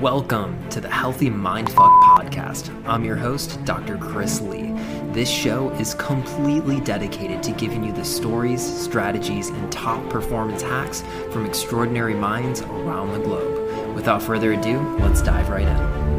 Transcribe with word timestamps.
Welcome 0.00 0.68
to 0.68 0.80
the 0.80 0.88
Healthy 0.88 1.28
Mindfuck 1.28 2.02
Podcast. 2.04 2.70
I'm 2.86 3.02
your 3.02 3.16
host, 3.16 3.58
Dr. 3.64 3.98
Chris 3.98 4.40
Lee. 4.40 4.70
This 5.10 5.28
show 5.28 5.70
is 5.70 5.94
completely 5.94 6.78
dedicated 6.82 7.42
to 7.42 7.50
giving 7.50 7.82
you 7.82 7.90
the 7.90 8.04
stories, 8.04 8.62
strategies, 8.62 9.48
and 9.48 9.72
top 9.72 10.08
performance 10.08 10.62
hacks 10.62 11.02
from 11.32 11.46
extraordinary 11.46 12.14
minds 12.14 12.60
around 12.60 13.10
the 13.10 13.18
globe. 13.18 13.96
Without 13.96 14.22
further 14.22 14.52
ado, 14.52 14.78
let's 15.00 15.20
dive 15.20 15.48
right 15.48 15.66
in. 15.66 16.17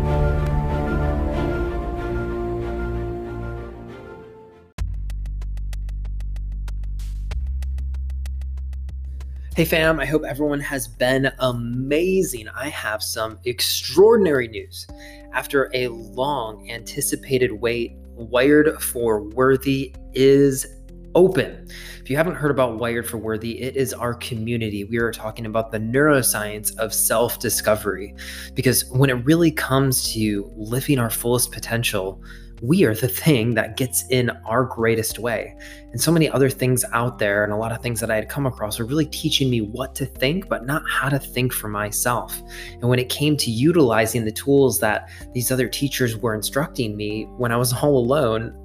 Hey 9.60 9.66
fam, 9.66 10.00
I 10.00 10.06
hope 10.06 10.24
everyone 10.24 10.62
has 10.62 10.88
been 10.88 11.30
amazing. 11.40 12.48
I 12.48 12.70
have 12.70 13.04
some 13.04 13.38
extraordinary 13.44 14.48
news. 14.48 14.88
After 15.34 15.70
a 15.74 15.90
long 15.90 16.72
anticipated 16.72 17.52
wait, 17.52 17.98
Wired 18.14 18.82
for 18.82 19.22
Worthy 19.22 19.94
is 20.14 20.66
open. 21.14 21.68
If 22.00 22.10
you 22.10 22.16
haven't 22.16 22.36
heard 22.36 22.52
about 22.52 22.78
Wired 22.78 23.06
for 23.06 23.18
Worthy, 23.18 23.62
it 23.62 23.76
is 23.76 23.94
our 23.94 24.14
community. 24.14 24.86
We 24.86 24.98
are 25.00 25.12
talking 25.12 25.46
about 25.46 25.74
the 25.74 25.78
neuroscience 25.78 26.74
of 26.78 26.94
self 26.94 27.40
discovery. 27.40 28.16
Because 28.54 28.86
when 28.92 29.10
it 29.10 29.26
really 29.26 29.52
comes 29.52 30.14
to 30.14 30.50
living 30.56 31.00
our 31.00 31.10
fullest 31.10 31.52
potential, 31.52 32.24
we 32.62 32.84
are 32.84 32.96
the 32.96 33.08
thing 33.08 33.56
that 33.56 33.78
gets 33.78 34.06
in 34.10 34.30
our 34.46 34.64
greatest 34.64 35.20
way. 35.20 35.56
And 35.92 36.00
so 36.00 36.12
many 36.12 36.30
other 36.30 36.50
things 36.50 36.86
out 36.94 37.20
there, 37.20 37.44
and 37.44 37.54
a 37.54 37.56
lot 37.56 37.72
of 37.72 37.82
things 37.82 38.00
that 38.00 38.12
I 38.12 38.16
had 38.16 38.30
come 38.30 38.46
across, 38.46 38.80
were 38.80 38.86
really 38.86 39.06
teaching 39.06 39.50
me 39.50 39.62
what 39.62 39.96
to 39.96 40.06
think, 40.06 40.48
but 40.48 40.66
not 40.66 40.84
how 40.88 41.10
to 41.10 41.20
think 41.20 41.54
for 41.54 41.68
myself. 41.68 42.40
And 42.74 42.90
when 42.90 43.00
it 43.00 43.10
came 43.10 43.38
to 43.38 43.52
utilizing 43.52 44.26
the 44.26 44.32
tools 44.32 44.80
that 44.80 45.10
these 45.34 45.52
other 45.52 45.68
teachers 45.68 46.18
were 46.18 46.36
instructing 46.36 46.96
me 46.96 47.24
when 47.38 47.52
I 47.52 47.58
was 47.58 47.74
all 47.84 47.98
alone, 47.98 48.56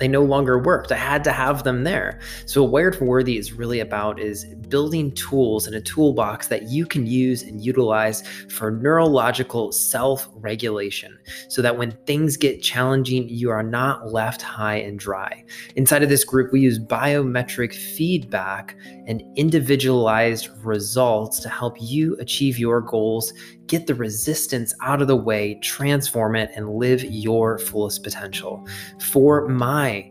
they 0.00 0.08
no 0.08 0.24
longer 0.24 0.58
worked. 0.58 0.90
I 0.90 0.96
had 0.96 1.22
to 1.24 1.32
have 1.32 1.62
them 1.62 1.84
there. 1.84 2.18
So 2.46 2.64
Wired 2.64 2.96
for 2.96 3.04
Worthy 3.04 3.36
is 3.36 3.52
really 3.52 3.80
about 3.80 4.18
is 4.18 4.46
building 4.68 5.12
tools 5.12 5.66
in 5.66 5.74
a 5.74 5.80
toolbox 5.80 6.48
that 6.48 6.70
you 6.70 6.86
can 6.86 7.06
use 7.06 7.42
and 7.42 7.62
utilize 7.64 8.26
for 8.48 8.70
neurological 8.70 9.72
self-regulation 9.72 11.18
so 11.48 11.60
that 11.62 11.76
when 11.76 11.92
things 12.06 12.36
get 12.36 12.62
challenging, 12.62 13.28
you 13.28 13.50
are 13.50 13.62
not 13.62 14.12
left 14.12 14.42
high 14.42 14.76
and 14.76 14.98
dry. 14.98 15.44
Inside 15.76 16.02
of 16.02 16.08
this 16.08 16.24
group, 16.24 16.52
we 16.52 16.60
use 16.60 16.78
biometric 16.78 17.74
feedback 17.74 18.76
and 19.06 19.22
individualized 19.36 20.48
results 20.64 21.40
to 21.40 21.48
help 21.48 21.76
you 21.80 22.16
achieve 22.20 22.58
your 22.58 22.80
goals 22.80 23.32
get 23.70 23.86
the 23.86 23.94
resistance 23.94 24.74
out 24.82 25.00
of 25.00 25.06
the 25.06 25.16
way, 25.16 25.54
transform 25.54 26.34
it, 26.34 26.50
and 26.56 26.74
live 26.74 27.04
your 27.04 27.56
fullest 27.56 28.02
potential. 28.02 28.66
For 28.98 29.46
my 29.46 30.10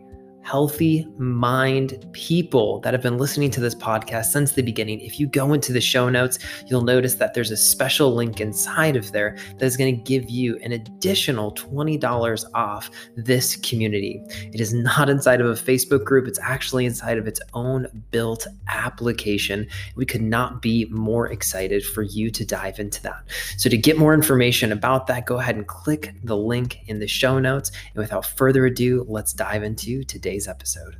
healthy 0.50 1.06
mind 1.16 2.04
people 2.10 2.80
that 2.80 2.92
have 2.92 3.00
been 3.00 3.18
listening 3.18 3.52
to 3.52 3.60
this 3.60 3.76
podcast 3.76 4.24
since 4.32 4.50
the 4.50 4.62
beginning, 4.62 4.98
if 4.98 5.20
you 5.20 5.28
go 5.28 5.52
into 5.52 5.72
the 5.72 5.80
show 5.80 6.08
notes, 6.08 6.40
you'll 6.66 6.82
notice 6.82 7.14
that 7.14 7.34
there's 7.34 7.52
a 7.52 7.56
special 7.56 8.16
link 8.16 8.40
inside 8.40 8.96
of 8.96 9.12
there 9.12 9.36
that 9.58 9.64
is 9.64 9.76
going 9.76 9.94
to 9.94 10.02
give 10.02 10.28
you 10.28 10.58
an 10.64 10.72
additional 10.72 11.54
$20 11.54 12.44
off 12.52 12.90
this 13.16 13.54
community. 13.58 14.20
It 14.52 14.60
is 14.60 14.74
not 14.74 15.08
inside 15.08 15.40
of 15.40 15.46
a 15.46 15.52
Facebook 15.52 16.02
group, 16.02 16.26
it's 16.26 16.40
actually 16.40 16.84
inside 16.84 17.16
of 17.16 17.28
its 17.28 17.40
own 17.54 17.86
built 18.10 18.48
application. 18.66 19.68
We 19.94 20.04
could 20.04 20.22
not 20.22 20.60
be 20.60 20.86
more 20.86 21.30
excited 21.30 21.86
for 21.86 22.02
you 22.02 22.28
to 22.28 22.44
dive 22.44 22.80
into 22.80 23.00
that. 23.04 23.22
So, 23.56 23.70
to 23.70 23.78
get 23.78 23.98
more 23.98 24.14
information 24.14 24.72
about 24.72 25.06
that, 25.06 25.26
go 25.26 25.38
ahead 25.38 25.54
and 25.54 25.68
click 25.68 26.12
the 26.24 26.36
link 26.36 26.80
in 26.88 26.98
the 26.98 27.06
show 27.06 27.38
notes. 27.38 27.70
And 27.94 28.02
without 28.02 28.26
further 28.26 28.66
ado, 28.66 29.06
let's 29.08 29.32
dive 29.32 29.62
into 29.62 30.02
today's 30.02 30.39
today's 30.40 30.48
episode. 30.48 30.96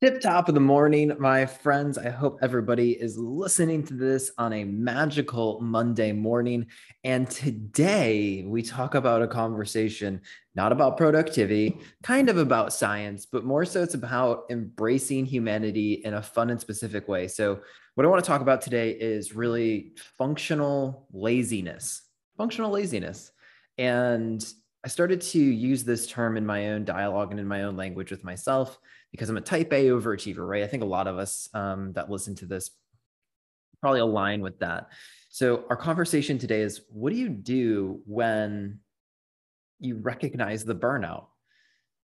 Tip 0.00 0.20
top 0.20 0.48
of 0.48 0.54
the 0.54 0.60
morning, 0.60 1.12
my 1.18 1.44
friends. 1.44 1.98
I 1.98 2.10
hope 2.10 2.38
everybody 2.40 2.92
is 2.92 3.18
listening 3.18 3.82
to 3.86 3.94
this 3.94 4.30
on 4.38 4.52
a 4.52 4.62
magical 4.62 5.60
Monday 5.60 6.12
morning. 6.12 6.66
And 7.02 7.28
today 7.28 8.44
we 8.46 8.62
talk 8.62 8.94
about 8.94 9.22
a 9.22 9.26
conversation 9.26 10.20
not 10.54 10.70
about 10.70 10.96
productivity, 10.96 11.78
kind 12.02 12.28
of 12.28 12.36
about 12.36 12.72
science, 12.72 13.26
but 13.26 13.44
more 13.44 13.64
so 13.64 13.82
it's 13.82 13.94
about 13.94 14.44
embracing 14.50 15.24
humanity 15.24 15.94
in 16.04 16.14
a 16.14 16.22
fun 16.22 16.50
and 16.50 16.60
specific 16.60 17.08
way. 17.08 17.26
So, 17.26 17.60
what 17.94 18.04
I 18.04 18.08
want 18.08 18.22
to 18.22 18.28
talk 18.28 18.40
about 18.40 18.60
today 18.60 18.90
is 18.90 19.34
really 19.34 19.94
functional 20.16 21.08
laziness 21.12 22.07
functional 22.38 22.70
laziness. 22.70 23.32
And 23.76 24.44
I 24.84 24.88
started 24.88 25.20
to 25.20 25.38
use 25.38 25.84
this 25.84 26.06
term 26.06 26.38
in 26.38 26.46
my 26.46 26.70
own 26.70 26.84
dialogue 26.84 27.32
and 27.32 27.40
in 27.40 27.46
my 27.46 27.64
own 27.64 27.76
language 27.76 28.10
with 28.10 28.24
myself 28.24 28.78
because 29.10 29.28
I'm 29.28 29.36
a 29.36 29.42
type 29.42 29.72
A 29.72 29.88
overachiever, 29.88 30.48
right? 30.48 30.62
I 30.62 30.66
think 30.66 30.82
a 30.82 30.86
lot 30.86 31.06
of 31.06 31.18
us 31.18 31.50
um, 31.52 31.92
that 31.92 32.10
listen 32.10 32.34
to 32.36 32.46
this 32.46 32.70
probably 33.80 34.00
align 34.00 34.40
with 34.40 34.58
that. 34.60 34.88
So, 35.30 35.64
our 35.68 35.76
conversation 35.76 36.38
today 36.38 36.62
is 36.62 36.82
what 36.90 37.12
do 37.12 37.18
you 37.18 37.28
do 37.28 38.00
when 38.06 38.80
you 39.78 39.96
recognize 39.96 40.64
the 40.64 40.74
burnout? 40.74 41.26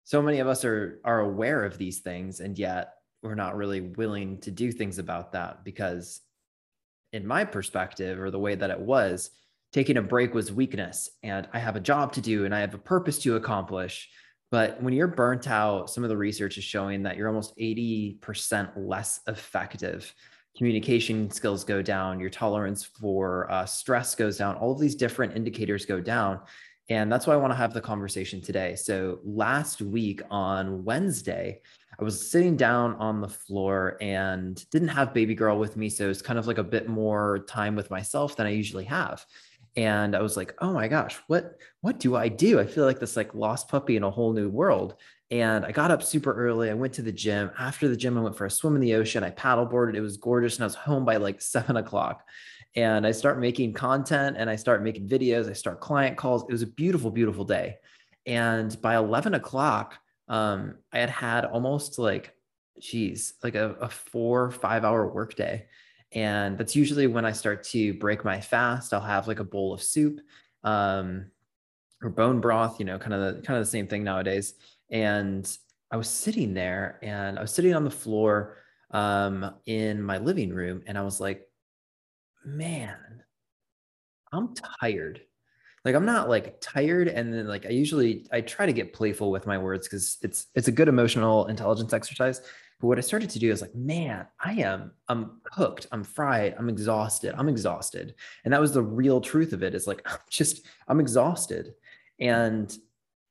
So 0.04 0.22
many 0.22 0.38
of 0.38 0.46
us 0.46 0.64
are, 0.64 1.00
are 1.04 1.20
aware 1.20 1.64
of 1.64 1.76
these 1.76 1.98
things, 1.98 2.40
and 2.40 2.58
yet 2.58 2.94
we're 3.22 3.34
not 3.34 3.56
really 3.56 3.80
willing 3.80 4.40
to 4.40 4.50
do 4.50 4.72
things 4.72 4.98
about 4.98 5.32
that 5.32 5.64
because, 5.64 6.20
in 7.12 7.26
my 7.26 7.44
perspective, 7.44 8.20
or 8.20 8.30
the 8.30 8.38
way 8.38 8.54
that 8.54 8.70
it 8.70 8.80
was, 8.80 9.30
taking 9.72 9.96
a 9.96 10.02
break 10.02 10.34
was 10.34 10.52
weakness 10.52 11.10
and 11.22 11.46
I 11.52 11.58
have 11.58 11.76
a 11.76 11.80
job 11.80 12.12
to 12.14 12.20
do 12.20 12.44
and 12.44 12.54
I 12.54 12.60
have 12.60 12.74
a 12.74 12.78
purpose 12.78 13.18
to 13.20 13.36
accomplish. 13.36 14.08
But 14.50 14.82
when 14.82 14.94
you're 14.94 15.08
burnt 15.08 15.46
out, 15.46 15.90
some 15.90 16.04
of 16.04 16.10
the 16.10 16.16
research 16.16 16.56
is 16.56 16.64
showing 16.64 17.02
that 17.02 17.16
you're 17.16 17.28
almost 17.28 17.56
80% 17.58 18.70
less 18.76 19.20
effective. 19.28 20.12
Communication 20.56 21.30
skills 21.30 21.64
go 21.64 21.82
down, 21.82 22.18
your 22.18 22.30
tolerance 22.30 22.82
for 22.82 23.50
uh, 23.50 23.66
stress 23.66 24.14
goes 24.14 24.38
down, 24.38 24.56
all 24.56 24.72
of 24.72 24.80
these 24.80 24.94
different 24.94 25.36
indicators 25.36 25.84
go 25.84 26.00
down. 26.00 26.40
And 26.88 27.12
that's 27.12 27.26
why 27.26 27.34
I 27.34 27.36
want 27.36 27.52
to 27.52 27.56
have 27.56 27.74
the 27.74 27.82
conversation 27.82 28.40
today. 28.40 28.74
So, 28.74 29.18
last 29.22 29.82
week 29.82 30.22
on 30.30 30.84
Wednesday, 30.84 31.60
I 32.00 32.02
was 32.02 32.30
sitting 32.30 32.56
down 32.56 32.94
on 32.94 33.20
the 33.20 33.28
floor 33.28 33.98
and 34.00 34.64
didn't 34.70 34.88
have 34.88 35.12
baby 35.12 35.34
girl 35.34 35.58
with 35.58 35.76
me. 35.76 35.90
So, 35.90 36.08
it's 36.08 36.22
kind 36.22 36.38
of 36.38 36.46
like 36.46 36.56
a 36.56 36.64
bit 36.64 36.88
more 36.88 37.40
time 37.40 37.76
with 37.76 37.90
myself 37.90 38.36
than 38.36 38.46
I 38.46 38.50
usually 38.50 38.86
have 38.86 39.22
and 39.78 40.16
i 40.16 40.20
was 40.20 40.36
like 40.36 40.54
oh 40.58 40.72
my 40.72 40.88
gosh 40.88 41.16
what 41.28 41.56
what 41.80 42.00
do 42.00 42.16
i 42.16 42.28
do? 42.28 42.58
I 42.58 42.66
feel 42.66 42.84
like 42.84 42.98
this 42.98 43.16
like 43.16 43.32
lost 43.34 43.68
puppy 43.68 43.96
in 43.96 44.02
a 44.02 44.10
whole 44.10 44.32
new 44.32 44.48
world. 44.50 44.96
And 45.30 45.64
i 45.64 45.70
got 45.70 45.92
up 45.92 46.02
super 46.02 46.32
early 46.34 46.68
i 46.68 46.74
went 46.74 46.92
to 46.94 47.02
the 47.02 47.12
gym. 47.12 47.50
After 47.58 47.86
the 47.88 47.96
gym 47.96 48.18
i 48.18 48.20
went 48.20 48.36
for 48.36 48.46
a 48.46 48.50
swim 48.50 48.74
in 48.74 48.80
the 48.80 48.94
ocean 48.94 49.22
i 49.22 49.30
paddleboarded 49.30 49.94
it 49.94 50.00
was 50.00 50.16
gorgeous 50.16 50.56
and 50.56 50.64
i 50.64 50.66
was 50.66 50.74
home 50.74 51.04
by 51.04 51.16
like 51.16 51.40
seven 51.40 51.76
o'clock. 51.76 52.24
And 52.74 53.06
i 53.06 53.12
start 53.12 53.38
making 53.38 53.72
content 53.72 54.36
and 54.38 54.50
i 54.50 54.56
start 54.56 54.82
making 54.82 55.08
videos 55.08 55.48
i 55.48 55.52
start 55.52 55.80
client 55.80 56.16
calls. 56.16 56.42
It 56.42 56.52
was 56.52 56.62
a 56.62 56.66
beautiful 56.66 57.12
beautiful 57.12 57.44
day. 57.44 57.76
And 58.26 58.78
by 58.82 58.96
11 58.96 59.34
o'clock 59.34 59.98
um, 60.26 60.74
i 60.92 60.98
had 60.98 61.10
had 61.10 61.44
almost 61.44 62.00
like 62.00 62.34
geez 62.80 63.34
like 63.44 63.54
a, 63.54 63.76
a 63.80 63.88
four 63.88 64.50
five 64.50 64.84
hour 64.84 65.06
workday 65.06 65.66
and 66.12 66.56
that's 66.56 66.74
usually 66.74 67.06
when 67.06 67.24
I 67.24 67.32
start 67.32 67.62
to 67.64 67.94
break 67.94 68.24
my 68.24 68.40
fast. 68.40 68.94
I'll 68.94 69.00
have 69.00 69.28
like 69.28 69.40
a 69.40 69.44
bowl 69.44 69.72
of 69.72 69.82
soup 69.82 70.20
um, 70.64 71.26
or 72.02 72.10
bone 72.10 72.40
broth, 72.40 72.78
you 72.78 72.86
know, 72.86 72.98
kind 72.98 73.14
of 73.14 73.20
the 73.36 73.42
kind 73.42 73.58
of 73.58 73.64
the 73.64 73.70
same 73.70 73.86
thing 73.86 74.04
nowadays. 74.04 74.54
And 74.90 75.50
I 75.90 75.96
was 75.96 76.08
sitting 76.08 76.54
there 76.54 76.98
and 77.02 77.38
I 77.38 77.42
was 77.42 77.52
sitting 77.52 77.74
on 77.74 77.84
the 77.84 77.90
floor 77.90 78.56
um, 78.90 79.54
in 79.66 80.02
my 80.02 80.18
living 80.18 80.50
room 80.50 80.82
and 80.86 80.96
I 80.96 81.02
was 81.02 81.20
like, 81.20 81.46
man, 82.44 82.96
I'm 84.32 84.54
tired. 84.80 85.20
Like 85.84 85.94
I'm 85.94 86.06
not 86.06 86.28
like 86.28 86.60
tired 86.60 87.08
and 87.08 87.32
then 87.32 87.46
like 87.46 87.66
I 87.66 87.70
usually 87.70 88.26
I 88.32 88.40
try 88.40 88.66
to 88.66 88.72
get 88.72 88.92
playful 88.92 89.30
with 89.30 89.46
my 89.46 89.56
words 89.56 89.88
cuz 89.88 90.18
it's 90.22 90.46
it's 90.54 90.68
a 90.68 90.72
good 90.72 90.88
emotional 90.88 91.46
intelligence 91.46 91.92
exercise 91.92 92.42
but 92.80 92.86
what 92.86 92.98
I 92.98 93.00
started 93.00 93.30
to 93.30 93.38
do 93.38 93.50
is 93.50 93.60
like, 93.60 93.74
man, 93.74 94.26
I 94.38 94.52
am, 94.54 94.92
I'm 95.08 95.40
cooked, 95.42 95.88
I'm 95.90 96.04
fried, 96.04 96.54
I'm 96.58 96.68
exhausted, 96.68 97.34
I'm 97.36 97.48
exhausted. 97.48 98.14
And 98.44 98.54
that 98.54 98.60
was 98.60 98.72
the 98.72 98.82
real 98.82 99.20
truth 99.20 99.52
of 99.52 99.62
it 99.62 99.74
is 99.74 99.86
like, 99.86 100.02
I'm 100.06 100.18
just, 100.30 100.64
I'm 100.86 101.00
exhausted. 101.00 101.74
And 102.20 102.76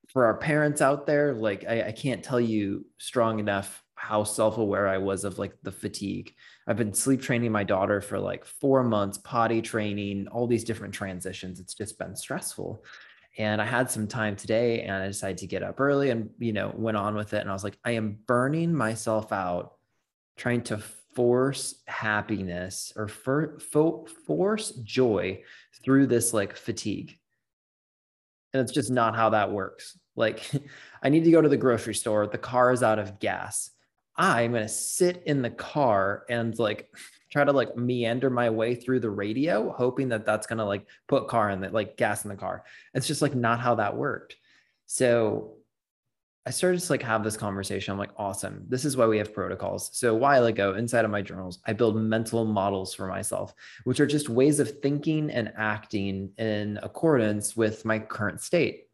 for 0.09 0.25
our 0.25 0.37
parents 0.37 0.81
out 0.81 1.05
there, 1.05 1.33
like, 1.33 1.65
I, 1.67 1.83
I 1.83 1.91
can't 1.91 2.23
tell 2.23 2.39
you 2.39 2.85
strong 2.97 3.39
enough 3.39 3.83
how 3.95 4.23
self-aware 4.23 4.87
I 4.87 4.99
was 4.99 5.23
of 5.23 5.39
like 5.39 5.53
the 5.63 5.71
fatigue. 5.71 6.33
I've 6.67 6.77
been 6.77 6.93
sleep 6.93 7.21
training 7.21 7.51
my 7.51 7.63
daughter 7.63 7.99
for 7.99 8.19
like 8.19 8.45
four 8.45 8.83
months, 8.83 9.17
potty 9.17 9.61
training, 9.61 10.27
all 10.27 10.45
these 10.45 10.63
different 10.63 10.93
transitions. 10.93 11.59
It's 11.59 11.73
just 11.73 11.97
been 11.97 12.15
stressful 12.15 12.83
and 13.37 13.61
I 13.61 13.65
had 13.65 13.91
some 13.91 14.07
time 14.07 14.35
today 14.35 14.81
and 14.81 14.91
I 14.91 15.07
decided 15.07 15.37
to 15.39 15.47
get 15.47 15.61
up 15.61 15.79
early 15.79 16.09
and, 16.09 16.31
you 16.39 16.53
know, 16.53 16.73
went 16.75 16.97
on 16.97 17.15
with 17.15 17.33
it. 17.33 17.41
And 17.41 17.49
I 17.49 17.53
was 17.53 17.63
like, 17.63 17.77
I 17.85 17.91
am 17.91 18.17
burning 18.25 18.73
myself 18.73 19.31
out 19.31 19.73
trying 20.37 20.63
to 20.63 20.79
force 20.79 21.75
happiness 21.85 22.93
or 22.95 23.07
for, 23.07 23.59
for, 23.71 24.07
force 24.25 24.71
joy 24.71 25.43
through 25.83 26.07
this 26.07 26.33
like 26.33 26.55
fatigue. 26.55 27.17
And 28.53 28.61
it's 28.61 28.71
just 28.71 28.89
not 28.89 29.15
how 29.15 29.29
that 29.29 29.51
works. 29.51 29.99
Like, 30.15 30.49
I 31.03 31.09
need 31.09 31.25
to 31.25 31.31
go 31.31 31.41
to 31.41 31.49
the 31.49 31.57
grocery 31.57 31.95
store, 31.95 32.25
the 32.25 32.39
car 32.39 32.71
is 32.71 32.81
out 32.81 32.97
of 32.97 33.19
gas. 33.19 33.69
I'm 34.15 34.53
going 34.53 34.63
to 34.63 34.69
sit 34.69 35.21
in 35.27 35.43
the 35.43 35.51
car 35.51 36.25
and 36.27 36.57
like 36.57 36.89
try 37.37 37.45
to 37.45 37.51
like 37.51 37.75
meander 37.77 38.31
my 38.31 38.49
way 38.49 38.73
through 38.73 38.99
the 38.99 39.09
radio, 39.09 39.71
hoping 39.71 40.09
that 40.09 40.25
that's 40.25 40.47
going 40.47 40.57
to 40.57 40.65
like 40.65 40.87
put 41.07 41.27
car 41.27 41.51
in 41.51 41.61
the 41.61 41.69
like 41.69 41.95
gas 41.95 42.25
in 42.25 42.29
the 42.29 42.35
car. 42.35 42.63
It's 42.95 43.05
just 43.05 43.21
like 43.21 43.35
not 43.35 43.59
how 43.59 43.75
that 43.75 43.95
worked. 43.95 44.35
So 44.87 45.53
I 46.47 46.49
started 46.49 46.79
to 46.79 46.91
like 46.91 47.03
have 47.03 47.23
this 47.23 47.37
conversation. 47.37 47.91
I'm 47.91 47.99
like, 47.99 48.13
awesome. 48.17 48.65
This 48.69 48.85
is 48.85 48.97
why 48.97 49.05
we 49.05 49.19
have 49.19 49.33
protocols. 49.33 49.91
So 49.93 50.15
a 50.15 50.17
while 50.17 50.45
ago, 50.45 50.73
inside 50.73 51.05
of 51.05 51.11
my 51.11 51.21
journals, 51.21 51.59
I 51.67 51.73
build 51.73 51.95
mental 51.95 52.43
models 52.43 52.93
for 52.93 53.05
myself, 53.05 53.53
which 53.83 53.99
are 53.99 54.07
just 54.07 54.29
ways 54.29 54.59
of 54.59 54.81
thinking 54.81 55.29
and 55.29 55.53
acting 55.57 56.31
in 56.37 56.79
accordance 56.81 57.55
with 57.55 57.85
my 57.85 57.99
current 57.99 58.41
state. 58.41 58.85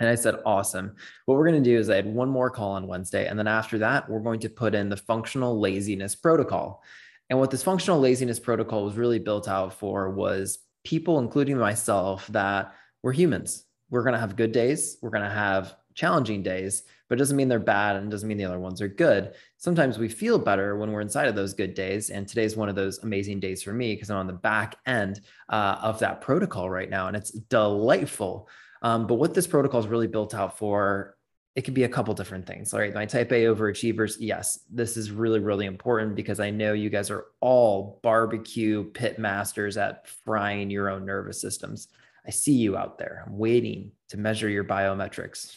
And 0.00 0.08
I 0.08 0.16
said, 0.16 0.40
awesome. 0.44 0.96
What 1.26 1.36
we're 1.36 1.48
going 1.48 1.62
to 1.62 1.70
do 1.70 1.78
is 1.78 1.88
I 1.88 1.96
had 1.96 2.06
one 2.06 2.28
more 2.28 2.50
call 2.50 2.72
on 2.72 2.88
Wednesday. 2.88 3.28
And 3.28 3.38
then 3.38 3.46
after 3.46 3.78
that, 3.78 4.10
we're 4.10 4.18
going 4.18 4.40
to 4.40 4.48
put 4.48 4.74
in 4.74 4.88
the 4.88 4.96
functional 4.96 5.60
laziness 5.60 6.16
protocol. 6.16 6.82
And 7.30 7.38
what 7.38 7.50
this 7.50 7.62
functional 7.62 8.00
laziness 8.00 8.38
protocol 8.38 8.84
was 8.84 8.96
really 8.96 9.18
built 9.18 9.48
out 9.48 9.74
for 9.74 10.10
was 10.10 10.58
people, 10.84 11.18
including 11.18 11.58
myself, 11.58 12.26
that 12.28 12.74
we're 13.02 13.12
humans. 13.12 13.64
We're 13.90 14.02
going 14.02 14.14
to 14.14 14.20
have 14.20 14.36
good 14.36 14.52
days. 14.52 14.98
We're 15.00 15.10
going 15.10 15.24
to 15.24 15.30
have 15.30 15.74
challenging 15.94 16.42
days, 16.42 16.82
but 17.08 17.16
it 17.16 17.18
doesn't 17.20 17.36
mean 17.36 17.48
they're 17.48 17.58
bad 17.58 17.96
and 17.96 18.10
doesn't 18.10 18.28
mean 18.28 18.38
the 18.38 18.44
other 18.44 18.58
ones 18.58 18.82
are 18.82 18.88
good. 18.88 19.34
Sometimes 19.56 19.98
we 19.98 20.08
feel 20.08 20.38
better 20.38 20.76
when 20.76 20.90
we're 20.90 21.00
inside 21.00 21.28
of 21.28 21.34
those 21.34 21.54
good 21.54 21.74
days. 21.74 22.10
And 22.10 22.26
today's 22.26 22.56
one 22.56 22.68
of 22.68 22.74
those 22.74 22.98
amazing 23.02 23.40
days 23.40 23.62
for 23.62 23.72
me 23.72 23.94
because 23.94 24.10
I'm 24.10 24.18
on 24.18 24.26
the 24.26 24.32
back 24.32 24.76
end 24.86 25.20
uh, 25.48 25.78
of 25.80 25.98
that 26.00 26.20
protocol 26.20 26.68
right 26.68 26.90
now. 26.90 27.06
And 27.06 27.16
it's 27.16 27.30
delightful. 27.30 28.48
Um, 28.82 29.06
but 29.06 29.14
what 29.14 29.34
this 29.34 29.46
protocol 29.46 29.80
is 29.80 29.86
really 29.86 30.08
built 30.08 30.34
out 30.34 30.58
for, 30.58 31.13
it 31.56 31.62
could 31.62 31.74
be 31.74 31.84
a 31.84 31.88
couple 31.88 32.12
different 32.14 32.46
things. 32.46 32.74
All 32.74 32.80
right. 32.80 32.92
My 32.92 33.06
type 33.06 33.30
A 33.30 33.44
overachievers, 33.44 34.16
yes, 34.18 34.60
this 34.70 34.96
is 34.96 35.12
really, 35.12 35.38
really 35.38 35.66
important 35.66 36.16
because 36.16 36.40
I 36.40 36.50
know 36.50 36.72
you 36.72 36.90
guys 36.90 37.10
are 37.10 37.26
all 37.40 38.00
barbecue 38.02 38.90
pit 38.90 39.18
masters 39.20 39.76
at 39.76 40.08
frying 40.08 40.68
your 40.68 40.90
own 40.90 41.04
nervous 41.04 41.40
systems. 41.40 41.88
I 42.26 42.30
see 42.30 42.54
you 42.54 42.76
out 42.76 42.98
there. 42.98 43.22
I'm 43.26 43.38
waiting 43.38 43.92
to 44.08 44.16
measure 44.16 44.48
your 44.48 44.64
biometrics. 44.64 45.54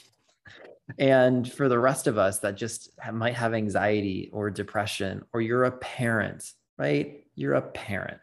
And 0.99 1.51
for 1.51 1.67
the 1.67 1.79
rest 1.79 2.05
of 2.07 2.17
us 2.17 2.39
that 2.39 2.55
just 2.55 2.91
might 3.11 3.35
have 3.35 3.53
anxiety 3.53 4.29
or 4.31 4.51
depression, 4.51 5.25
or 5.33 5.41
you're 5.41 5.65
a 5.65 5.71
parent, 5.71 6.53
right? 6.77 7.25
You're 7.35 7.55
a 7.55 7.61
parent. 7.61 8.19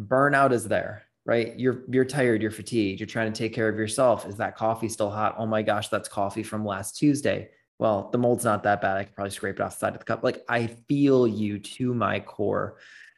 Burnout 0.00 0.52
is 0.52 0.68
there, 0.68 1.04
right? 1.26 1.58
You're 1.58 1.82
you're 1.88 2.04
tired, 2.04 2.42
you're 2.42 2.50
fatigued, 2.50 3.00
you're 3.00 3.06
trying 3.06 3.32
to 3.32 3.38
take 3.38 3.54
care 3.54 3.68
of 3.68 3.76
yourself. 3.76 4.26
Is 4.26 4.36
that 4.36 4.56
coffee 4.56 4.88
still 4.88 5.10
hot? 5.10 5.36
Oh 5.38 5.46
my 5.46 5.62
gosh, 5.62 5.88
that's 5.88 6.08
coffee 6.08 6.42
from 6.42 6.64
last 6.64 6.96
Tuesday. 6.96 7.48
Well, 7.78 8.08
the 8.12 8.18
mold's 8.18 8.44
not 8.44 8.62
that 8.64 8.80
bad. 8.80 8.96
I 8.96 9.04
could 9.04 9.14
probably 9.14 9.30
scrape 9.30 9.56
it 9.56 9.62
off 9.62 9.72
the 9.74 9.78
side 9.78 9.94
of 9.94 9.98
the 9.98 10.04
cup. 10.04 10.22
Like 10.22 10.44
I 10.48 10.66
feel 10.88 11.26
you 11.26 11.58
to 11.58 11.94
my 11.94 12.20
core. 12.20 12.76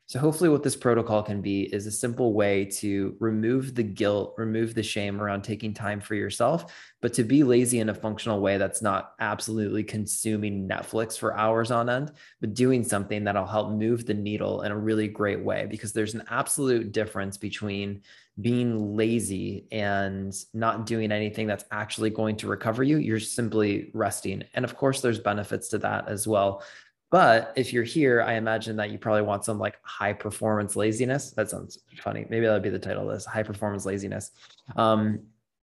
So, 0.09 0.21
hopefully, 0.21 0.49
what 0.49 0.63
this 0.63 0.77
protocol 0.77 1.21
can 1.25 1.41
be 1.43 1.63
is 1.63 1.85
a 1.87 1.91
simple 1.91 2.33
way 2.33 2.65
to 2.65 3.17
remove 3.19 3.75
the 3.75 3.83
guilt, 3.83 4.35
remove 4.37 4.73
the 4.73 4.83
shame 4.85 5.21
around 5.21 5.43
taking 5.43 5.75
time 5.75 6.01
for 6.01 6.15
yourself, 6.15 6.73
but 7.03 7.13
to 7.15 7.25
be 7.25 7.43
lazy 7.43 7.81
in 7.81 7.89
a 7.89 7.95
functional 7.95 8.41
way 8.41 8.57
that's 8.57 8.81
not 8.81 9.15
absolutely 9.19 9.83
consuming 9.83 10.69
Netflix 10.69 11.19
for 11.19 11.37
hours 11.37 11.73
on 11.73 11.91
end, 11.91 12.13
but 12.41 12.55
doing 12.55 12.85
something 12.85 13.25
that'll 13.25 13.47
help 13.47 13.73
move 13.73 14.07
the 14.07 14.15
needle 14.15 14.63
in 14.63 14.71
a 14.71 14.79
really 14.79 15.09
great 15.09 15.41
way. 15.41 15.67
Because 15.69 15.93
there's 15.93 16.15
an 16.15 16.23
absolute 16.31 16.93
difference 16.93 17.37
between 17.37 18.03
being 18.41 18.97
lazy 18.97 19.67
and 19.73 20.37
not 20.53 20.87
doing 20.87 21.11
anything 21.11 21.49
that's 21.49 21.65
actually 21.73 22.11
going 22.11 22.37
to 22.37 22.47
recover 22.47 22.83
you. 22.85 22.99
You're 22.99 23.19
simply 23.19 23.91
resting. 23.95 24.45
And 24.55 24.65
of 24.65 24.77
course, 24.77 25.01
there's 25.01 25.19
benefits 25.19 25.69
to 25.69 25.79
that 25.79 26.07
as 26.07 26.29
well. 26.29 26.63
But 27.11 27.53
if 27.57 27.73
you're 27.73 27.85
here, 27.85 28.21
I 28.23 28.35
imagine 28.35 28.77
that 28.77 28.91
you 28.91 28.99
probably 28.99 29.23
want 29.23 29.45
some 29.45 29.59
like 29.59 29.79
high 29.83 30.13
performance 30.13 30.75
laziness. 30.75 31.31
That 31.33 31.49
sounds 31.49 31.79
funny. 32.01 32.27
Maybe 32.29 32.47
that 32.47 32.53
would 32.53 32.63
be 32.63 32.71
the 32.71 32.79
title 32.79 33.09
of 33.09 33.15
this 33.15 33.25
high 33.25 33.45
performance 33.45 33.87
laziness. 33.87 34.33
Um, 34.77 35.21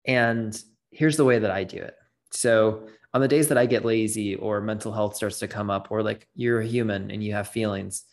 and 0.04 0.60
here's 0.90 1.16
the 1.16 1.24
way 1.24 1.38
that 1.38 1.50
I 1.50 1.64
do 1.64 1.78
it. 1.78 1.96
So 2.30 2.88
on 3.14 3.20
the 3.20 3.28
days 3.28 3.48
that 3.48 3.58
I 3.58 3.66
get 3.66 3.84
lazy 3.84 4.36
or 4.36 4.60
mental 4.60 4.92
health 4.92 5.16
starts 5.16 5.38
to 5.40 5.48
come 5.48 5.70
up, 5.70 5.88
or 5.90 6.02
like 6.02 6.28
you're 6.34 6.60
a 6.60 6.66
human 6.66 7.10
and 7.10 7.24
you 7.24 7.32
have 7.32 7.48
feelings, 7.48 8.04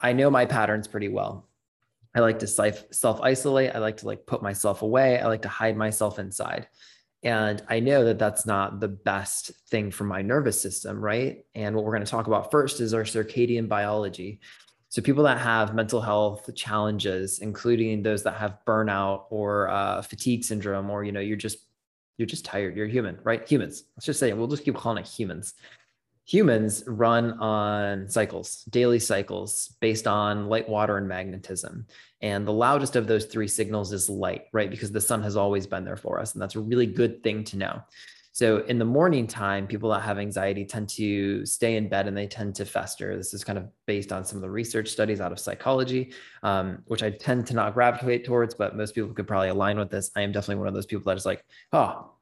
I 0.00 0.12
know 0.12 0.30
my 0.30 0.46
patterns 0.46 0.88
pretty 0.88 1.08
well. 1.08 1.48
I 2.14 2.20
like 2.20 2.40
to 2.40 2.46
self 2.46 3.20
isolate. 3.20 3.74
I 3.74 3.78
like 3.78 3.98
to 3.98 4.06
like 4.06 4.26
put 4.26 4.42
myself 4.42 4.82
away. 4.82 5.20
I 5.20 5.28
like 5.28 5.42
to 5.42 5.48
hide 5.48 5.76
myself 5.76 6.18
inside. 6.18 6.68
And 7.22 7.62
I 7.68 7.78
know 7.78 8.04
that 8.04 8.18
that's 8.18 8.46
not 8.46 8.80
the 8.80 8.88
best 8.88 9.52
thing 9.68 9.90
for 9.90 10.04
my 10.04 10.22
nervous 10.22 10.60
system, 10.60 11.00
right? 11.00 11.44
And 11.54 11.76
what 11.76 11.84
we're 11.84 11.92
going 11.92 12.04
to 12.04 12.10
talk 12.10 12.26
about 12.26 12.50
first 12.50 12.80
is 12.80 12.94
our 12.94 13.04
circadian 13.04 13.68
biology. 13.68 14.40
So, 14.88 15.00
people 15.00 15.24
that 15.24 15.38
have 15.38 15.74
mental 15.74 16.00
health 16.00 16.50
challenges, 16.54 17.38
including 17.38 18.02
those 18.02 18.24
that 18.24 18.34
have 18.34 18.58
burnout 18.66 19.24
or 19.30 19.68
uh, 19.68 20.02
fatigue 20.02 20.44
syndrome, 20.44 20.90
or 20.90 21.04
you 21.04 21.12
know, 21.12 21.20
you're 21.20 21.36
just 21.36 21.58
you're 22.18 22.26
just 22.26 22.44
tired. 22.44 22.76
You're 22.76 22.88
human, 22.88 23.18
right? 23.22 23.48
Humans. 23.48 23.84
Let's 23.96 24.06
just 24.06 24.20
say 24.20 24.32
we'll 24.32 24.48
just 24.48 24.64
keep 24.64 24.74
calling 24.74 24.98
it 24.98 25.08
humans 25.08 25.54
humans 26.24 26.84
run 26.86 27.32
on 27.40 28.08
cycles, 28.08 28.64
daily 28.70 28.98
cycles 28.98 29.76
based 29.80 30.06
on 30.06 30.48
light, 30.48 30.68
water, 30.68 30.96
and 30.96 31.08
magnetism. 31.08 31.86
And 32.20 32.46
the 32.46 32.52
loudest 32.52 32.94
of 32.96 33.06
those 33.06 33.24
three 33.26 33.48
signals 33.48 33.92
is 33.92 34.08
light, 34.08 34.46
right? 34.52 34.70
Because 34.70 34.92
the 34.92 35.00
sun 35.00 35.22
has 35.22 35.36
always 35.36 35.66
been 35.66 35.84
there 35.84 35.96
for 35.96 36.20
us. 36.20 36.32
And 36.32 36.42
that's 36.42 36.54
a 36.54 36.60
really 36.60 36.86
good 36.86 37.22
thing 37.22 37.42
to 37.44 37.56
know. 37.56 37.82
So 38.34 38.58
in 38.64 38.78
the 38.78 38.84
morning 38.84 39.26
time, 39.26 39.66
people 39.66 39.90
that 39.90 40.00
have 40.02 40.18
anxiety 40.18 40.64
tend 40.64 40.88
to 40.90 41.44
stay 41.44 41.76
in 41.76 41.88
bed 41.88 42.08
and 42.08 42.16
they 42.16 42.26
tend 42.26 42.54
to 42.54 42.64
fester. 42.64 43.14
This 43.14 43.34
is 43.34 43.44
kind 43.44 43.58
of 43.58 43.68
based 43.86 44.10
on 44.10 44.24
some 44.24 44.36
of 44.36 44.42
the 44.42 44.48
research 44.48 44.88
studies 44.88 45.20
out 45.20 45.32
of 45.32 45.38
psychology, 45.38 46.14
um, 46.42 46.82
which 46.86 47.02
I 47.02 47.10
tend 47.10 47.46
to 47.48 47.54
not 47.54 47.74
gravitate 47.74 48.24
towards, 48.24 48.54
but 48.54 48.74
most 48.74 48.94
people 48.94 49.12
could 49.12 49.26
probably 49.26 49.50
align 49.50 49.78
with 49.78 49.90
this. 49.90 50.10
I 50.16 50.22
am 50.22 50.32
definitely 50.32 50.60
one 50.60 50.68
of 50.68 50.72
those 50.72 50.86
people 50.86 51.04
that 51.10 51.18
is 51.18 51.26
like, 51.26 51.44
oh, 51.74 52.12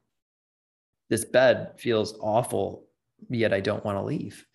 this 1.09 1.23
bed 1.23 1.73
feels 1.77 2.17
awful 2.19 2.87
yet 3.29 3.53
I 3.53 3.59
don't 3.59 3.83
want 3.83 3.97
to 3.97 4.03
leave. 4.03 4.45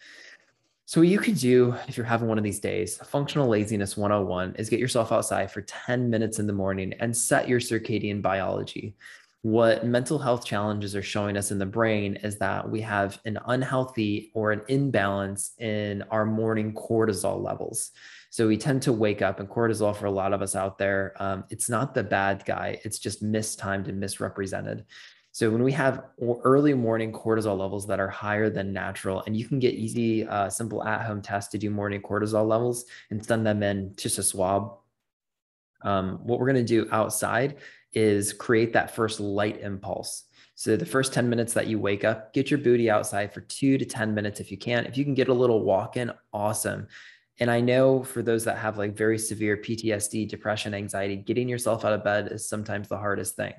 So, 0.89 1.01
what 1.01 1.09
you 1.09 1.19
could 1.19 1.37
do 1.37 1.75
if 1.89 1.97
you're 1.97 2.07
having 2.07 2.29
one 2.29 2.39
of 2.39 2.45
these 2.45 2.61
days, 2.61 2.97
functional 2.99 3.49
laziness 3.49 3.97
101 3.97 4.55
is 4.57 4.69
get 4.69 4.79
yourself 4.79 5.11
outside 5.11 5.51
for 5.51 5.63
10 5.63 6.09
minutes 6.09 6.39
in 6.39 6.47
the 6.47 6.53
morning 6.53 6.95
and 7.01 7.17
set 7.17 7.49
your 7.49 7.59
circadian 7.59 8.23
biology. 8.23 8.95
What 9.43 9.85
mental 9.85 10.19
health 10.19 10.45
challenges 10.45 10.95
are 10.97 11.03
showing 11.03 11.37
us 11.37 11.51
in 11.51 11.59
the 11.59 11.67
brain 11.67 12.17
is 12.17 12.39
that 12.39 12.69
we 12.69 12.81
have 12.83 13.21
an 13.25 13.39
unhealthy 13.47 14.31
or 14.35 14.53
an 14.53 14.63
imbalance 14.69 15.53
in 15.59 16.03
our 16.11 16.25
morning 16.25 16.73
cortisol 16.73 17.43
levels. 17.43 17.91
So 18.31 18.47
we 18.47 18.57
tend 18.57 18.83
to 18.83 18.93
wake 18.93 19.23
up, 19.23 19.41
and 19.41 19.49
cortisol 19.49 19.95
for 19.95 20.07
a 20.07 20.11
lot 20.11 20.33
of 20.33 20.43
us 20.43 20.55
out 20.55 20.79
there, 20.79 21.15
um, 21.19 21.45
it's 21.51 21.69
not 21.69 21.95
the 21.95 22.03
bad 22.03 22.45
guy, 22.45 22.81
it's 22.85 22.99
just 22.99 23.23
mistimed 23.23 23.89
and 23.89 23.99
misrepresented. 23.99 24.85
So 25.37 25.51
when 25.51 25.63
we 25.63 25.73
have 25.73 26.03
early 26.45 26.73
morning 26.73 27.13
cortisol 27.13 27.59
levels 27.59 27.87
that 27.89 28.01
are 28.01 28.09
higher 28.09 28.49
than 28.49 28.73
natural, 28.73 29.23
and 29.27 29.37
you 29.37 29.47
can 29.47 29.59
get 29.59 29.75
easy, 29.75 30.27
uh, 30.27 30.49
simple 30.49 30.83
at-home 30.83 31.21
tests 31.21 31.51
to 31.51 31.59
do 31.59 31.69
morning 31.69 32.01
cortisol 32.01 32.49
levels 32.49 32.87
and 33.11 33.23
send 33.23 33.47
them 33.47 33.63
in 33.63 33.93
just 33.99 34.17
a 34.17 34.23
swab. 34.23 34.79
Um, 35.83 36.21
what 36.23 36.41
we're 36.41 36.51
going 36.51 36.65
to 36.65 36.83
do 36.83 36.89
outside 36.91 37.57
is 37.93 38.33
create 38.33 38.73
that 38.73 38.95
first 38.95 39.21
light 39.21 39.61
impulse. 39.61 40.25
So 40.55 40.75
the 40.75 40.87
first 40.87 41.13
10 41.13 41.29
minutes 41.29 41.53
that 41.53 41.67
you 41.67 41.79
wake 41.79 42.03
up, 42.03 42.33
get 42.33 42.51
your 42.51 42.59
booty 42.59 42.89
outside 42.89 43.35
for 43.35 43.43
two 43.43 43.77
to 43.77 43.85
10 43.85 44.15
minutes 44.15 44.41
if 44.41 44.51
you 44.51 44.57
can. 44.57 44.87
If 44.87 44.97
you 44.97 45.05
can 45.05 45.13
get 45.13 45.29
a 45.29 45.35
little 45.35 45.63
walk 45.65 45.99
in, 45.99 46.13
awesome. 46.33 46.89
And 47.41 47.51
I 47.51 47.61
know 47.61 48.03
for 48.03 48.23
those 48.23 48.45
that 48.45 48.57
have 48.57 48.79
like 48.79 48.97
very 48.97 49.19
severe 49.19 49.59
PTSD, 49.59 50.31
depression, 50.31 50.73
anxiety, 50.73 51.17
getting 51.17 51.47
yourself 51.47 51.85
out 51.85 51.93
of 51.93 52.03
bed 52.03 52.33
is 52.33 52.49
sometimes 52.49 52.89
the 52.89 52.97
hardest 52.97 53.37
thing 53.37 53.53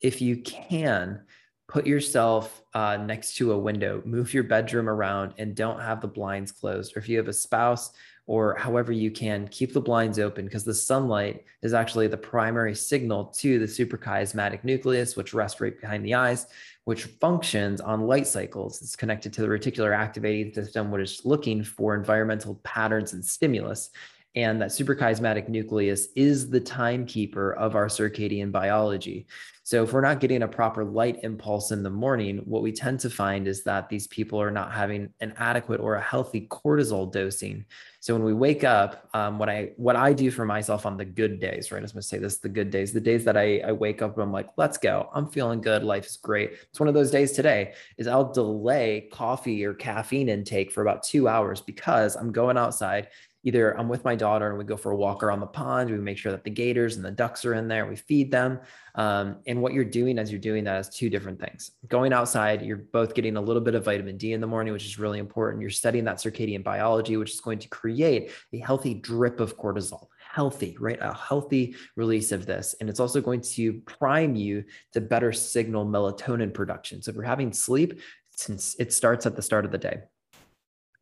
if 0.00 0.20
you 0.20 0.36
can, 0.38 1.22
put 1.68 1.86
yourself 1.86 2.62
uh, 2.74 2.96
next 2.96 3.36
to 3.36 3.52
a 3.52 3.58
window, 3.58 4.02
move 4.04 4.34
your 4.34 4.42
bedroom 4.42 4.88
around, 4.88 5.34
and 5.38 5.54
don't 5.54 5.80
have 5.80 6.00
the 6.00 6.08
blinds 6.08 6.50
closed. 6.50 6.96
Or 6.96 6.98
if 6.98 7.08
you 7.08 7.16
have 7.16 7.28
a 7.28 7.32
spouse, 7.32 7.92
or 8.26 8.54
however 8.54 8.92
you 8.92 9.10
can, 9.10 9.48
keep 9.48 9.72
the 9.72 9.80
blinds 9.80 10.18
open 10.18 10.44
because 10.44 10.64
the 10.64 10.74
sunlight 10.74 11.44
is 11.62 11.74
actually 11.74 12.06
the 12.06 12.16
primary 12.16 12.74
signal 12.74 13.24
to 13.26 13.58
the 13.58 13.66
suprachiasmatic 13.66 14.62
nucleus, 14.62 15.16
which 15.16 15.34
rests 15.34 15.60
right 15.60 15.80
behind 15.80 16.04
the 16.04 16.14
eyes, 16.14 16.46
which 16.84 17.04
functions 17.04 17.80
on 17.80 18.06
light 18.06 18.26
cycles. 18.26 18.82
It's 18.82 18.94
connected 18.94 19.32
to 19.32 19.42
the 19.42 19.48
reticular 19.48 19.96
activating 19.96 20.52
system, 20.52 20.90
which 20.90 21.02
is 21.02 21.24
looking 21.24 21.64
for 21.64 21.94
environmental 21.94 22.60
patterns 22.62 23.14
and 23.14 23.24
stimulus. 23.24 23.90
And 24.36 24.62
that 24.62 24.70
suprachiasmatic 24.70 25.48
nucleus 25.48 26.08
is 26.14 26.50
the 26.50 26.60
timekeeper 26.60 27.52
of 27.54 27.74
our 27.74 27.86
circadian 27.86 28.52
biology. 28.52 29.26
So 29.70 29.84
if 29.84 29.92
we're 29.92 30.00
not 30.00 30.18
getting 30.18 30.42
a 30.42 30.48
proper 30.48 30.84
light 30.84 31.20
impulse 31.22 31.70
in 31.70 31.84
the 31.84 31.90
morning, 31.90 32.38
what 32.38 32.62
we 32.62 32.72
tend 32.72 32.98
to 33.00 33.10
find 33.10 33.46
is 33.46 33.62
that 33.64 33.88
these 33.88 34.08
people 34.08 34.40
are 34.42 34.50
not 34.50 34.72
having 34.72 35.10
an 35.20 35.32
adequate 35.36 35.80
or 35.80 35.94
a 35.94 36.00
healthy 36.00 36.48
cortisol 36.48 37.12
dosing. 37.12 37.64
So 38.00 38.14
when 38.14 38.24
we 38.24 38.34
wake 38.34 38.64
up, 38.64 39.08
um, 39.14 39.38
what 39.38 39.48
I 39.48 39.70
what 39.76 39.94
I 39.94 40.12
do 40.12 40.30
for 40.30 40.44
myself 40.44 40.86
on 40.86 40.96
the 40.96 41.04
good 41.04 41.38
days, 41.38 41.70
right? 41.70 41.78
I 41.78 41.82
was 41.82 41.92
going 41.92 42.02
to 42.02 42.08
say 42.08 42.18
this: 42.18 42.38
the 42.38 42.48
good 42.48 42.70
days, 42.70 42.92
the 42.92 43.00
days 43.00 43.24
that 43.26 43.36
I, 43.36 43.58
I 43.58 43.70
wake 43.70 44.02
up 44.02 44.18
I'm 44.18 44.32
like, 44.32 44.48
let's 44.56 44.78
go, 44.78 45.08
I'm 45.14 45.28
feeling 45.28 45.60
good, 45.60 45.84
life 45.84 46.06
is 46.06 46.16
great. 46.16 46.52
It's 46.70 46.80
one 46.80 46.88
of 46.88 46.94
those 46.94 47.12
days 47.12 47.30
today. 47.32 47.74
Is 47.96 48.08
I'll 48.08 48.32
delay 48.32 49.08
coffee 49.12 49.64
or 49.64 49.74
caffeine 49.74 50.28
intake 50.28 50.72
for 50.72 50.82
about 50.82 51.04
two 51.04 51.28
hours 51.28 51.60
because 51.60 52.16
I'm 52.16 52.32
going 52.32 52.56
outside 52.56 53.08
either 53.42 53.78
I'm 53.78 53.88
with 53.88 54.04
my 54.04 54.14
daughter 54.14 54.48
and 54.48 54.58
we 54.58 54.64
go 54.64 54.76
for 54.76 54.92
a 54.92 54.96
walk 54.96 55.22
around 55.22 55.40
the 55.40 55.46
pond. 55.46 55.90
We 55.90 55.98
make 55.98 56.18
sure 56.18 56.32
that 56.32 56.44
the 56.44 56.50
gators 56.50 56.96
and 56.96 57.04
the 57.04 57.10
ducks 57.10 57.44
are 57.44 57.54
in 57.54 57.68
there. 57.68 57.86
We 57.86 57.96
feed 57.96 58.30
them. 58.30 58.60
Um, 58.94 59.38
and 59.46 59.62
what 59.62 59.72
you're 59.72 59.84
doing 59.84 60.18
as 60.18 60.30
you're 60.30 60.40
doing 60.40 60.64
that 60.64 60.80
is 60.80 60.88
two 60.88 61.08
different 61.08 61.40
things. 61.40 61.70
Going 61.88 62.12
outside, 62.12 62.62
you're 62.62 62.76
both 62.76 63.14
getting 63.14 63.36
a 63.36 63.40
little 63.40 63.62
bit 63.62 63.74
of 63.74 63.84
vitamin 63.84 64.16
D 64.16 64.32
in 64.32 64.40
the 64.40 64.46
morning, 64.46 64.72
which 64.72 64.84
is 64.84 64.98
really 64.98 65.18
important. 65.18 65.62
You're 65.62 65.70
studying 65.70 66.04
that 66.04 66.16
circadian 66.16 66.62
biology, 66.62 67.16
which 67.16 67.32
is 67.32 67.40
going 67.40 67.60
to 67.60 67.68
create 67.68 68.30
a 68.52 68.58
healthy 68.58 68.94
drip 68.94 69.40
of 69.40 69.56
cortisol. 69.56 70.08
Healthy, 70.18 70.76
right? 70.78 70.98
A 71.00 71.14
healthy 71.14 71.74
release 71.96 72.32
of 72.32 72.46
this. 72.46 72.74
And 72.80 72.90
it's 72.90 73.00
also 73.00 73.20
going 73.20 73.40
to 73.40 73.80
prime 73.86 74.36
you 74.36 74.64
to 74.92 75.00
better 75.00 75.32
signal 75.32 75.86
melatonin 75.86 76.52
production. 76.52 77.02
So 77.02 77.10
if 77.10 77.14
you're 77.14 77.24
having 77.24 77.52
sleep, 77.52 78.00
since 78.36 78.74
it 78.78 78.92
starts 78.92 79.26
at 79.26 79.36
the 79.36 79.42
start 79.42 79.64
of 79.64 79.70
the 79.70 79.78
day 79.78 79.98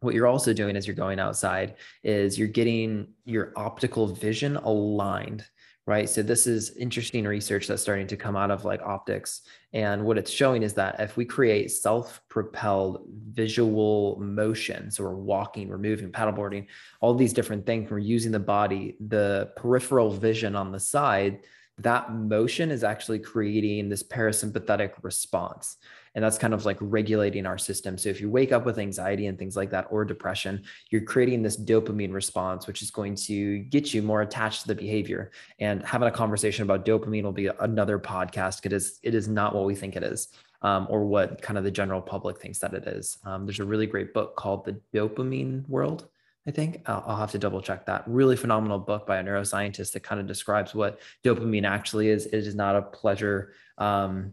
what 0.00 0.14
you're 0.14 0.26
also 0.26 0.52
doing 0.52 0.76
as 0.76 0.86
you're 0.86 0.96
going 0.96 1.18
outside 1.18 1.74
is 2.02 2.38
you're 2.38 2.48
getting 2.48 3.08
your 3.24 3.52
optical 3.56 4.06
vision 4.06 4.56
aligned 4.56 5.44
right? 5.88 6.10
So 6.10 6.22
this 6.22 6.46
is 6.46 6.76
interesting 6.76 7.24
research 7.24 7.66
that's 7.66 7.80
starting 7.80 8.06
to 8.08 8.16
come 8.16 8.36
out 8.36 8.50
of 8.50 8.66
like 8.66 8.82
optics. 8.82 9.40
And 9.72 10.04
what 10.04 10.18
it's 10.18 10.30
showing 10.30 10.62
is 10.62 10.74
that 10.74 11.00
if 11.00 11.16
we 11.16 11.24
create 11.24 11.70
self-propelled 11.70 13.06
visual 13.30 14.18
motion 14.20 14.90
so 14.90 15.04
we're 15.04 15.14
walking 15.14 15.68
we're 15.68 15.78
moving 15.78 16.10
paddleboarding 16.12 16.66
all 17.00 17.14
these 17.14 17.32
different 17.32 17.64
things 17.64 17.90
we're 17.90 17.98
using 17.98 18.32
the 18.32 18.38
body 18.38 18.96
the 19.06 19.50
peripheral 19.56 20.10
vision 20.10 20.56
on 20.56 20.72
the 20.72 20.80
side 20.80 21.40
that 21.78 22.12
motion 22.12 22.70
is 22.70 22.82
actually 22.82 23.18
creating 23.18 23.88
this 23.88 24.02
parasympathetic 24.02 24.92
response 25.02 25.76
and 26.18 26.24
that's 26.24 26.36
kind 26.36 26.52
of 26.52 26.64
like 26.64 26.78
regulating 26.80 27.46
our 27.46 27.56
system. 27.56 27.96
So 27.96 28.08
if 28.08 28.20
you 28.20 28.28
wake 28.28 28.50
up 28.50 28.66
with 28.66 28.80
anxiety 28.80 29.28
and 29.28 29.38
things 29.38 29.54
like 29.54 29.70
that, 29.70 29.86
or 29.88 30.04
depression, 30.04 30.64
you're 30.90 31.02
creating 31.02 31.42
this 31.42 31.56
dopamine 31.56 32.12
response, 32.12 32.66
which 32.66 32.82
is 32.82 32.90
going 32.90 33.14
to 33.14 33.60
get 33.60 33.94
you 33.94 34.02
more 34.02 34.22
attached 34.22 34.62
to 34.62 34.66
the 34.66 34.74
behavior. 34.74 35.30
And 35.60 35.80
having 35.84 36.08
a 36.08 36.10
conversation 36.10 36.64
about 36.64 36.84
dopamine 36.84 37.22
will 37.22 37.30
be 37.30 37.50
another 37.60 38.00
podcast 38.00 38.62
because 38.62 38.98
it 39.04 39.14
is 39.14 39.28
not 39.28 39.54
what 39.54 39.64
we 39.64 39.76
think 39.76 39.94
it 39.94 40.02
is. 40.02 40.26
Um, 40.60 40.88
or 40.90 41.04
what 41.04 41.40
kind 41.40 41.56
of 41.56 41.62
the 41.62 41.70
general 41.70 42.02
public 42.02 42.40
thinks 42.40 42.58
that 42.58 42.74
it 42.74 42.84
is. 42.84 43.18
Um, 43.24 43.46
there's 43.46 43.60
a 43.60 43.64
really 43.64 43.86
great 43.86 44.12
book 44.12 44.34
called 44.34 44.64
The 44.64 44.80
Dopamine 44.92 45.68
World. 45.68 46.08
I 46.48 46.50
think 46.50 46.82
I'll, 46.86 47.04
I'll, 47.06 47.16
have 47.16 47.30
to 47.30 47.38
double 47.38 47.62
check 47.62 47.86
that. 47.86 48.02
Really 48.08 48.34
phenomenal 48.34 48.80
book 48.80 49.06
by 49.06 49.18
a 49.18 49.22
neuroscientist 49.22 49.92
that 49.92 50.02
kind 50.02 50.20
of 50.20 50.26
describes 50.26 50.74
what 50.74 50.98
dopamine 51.22 51.64
actually 51.64 52.08
is. 52.08 52.26
It 52.26 52.34
is 52.34 52.56
not 52.56 52.74
a 52.74 52.82
pleasure 52.82 53.52
um, 53.76 54.32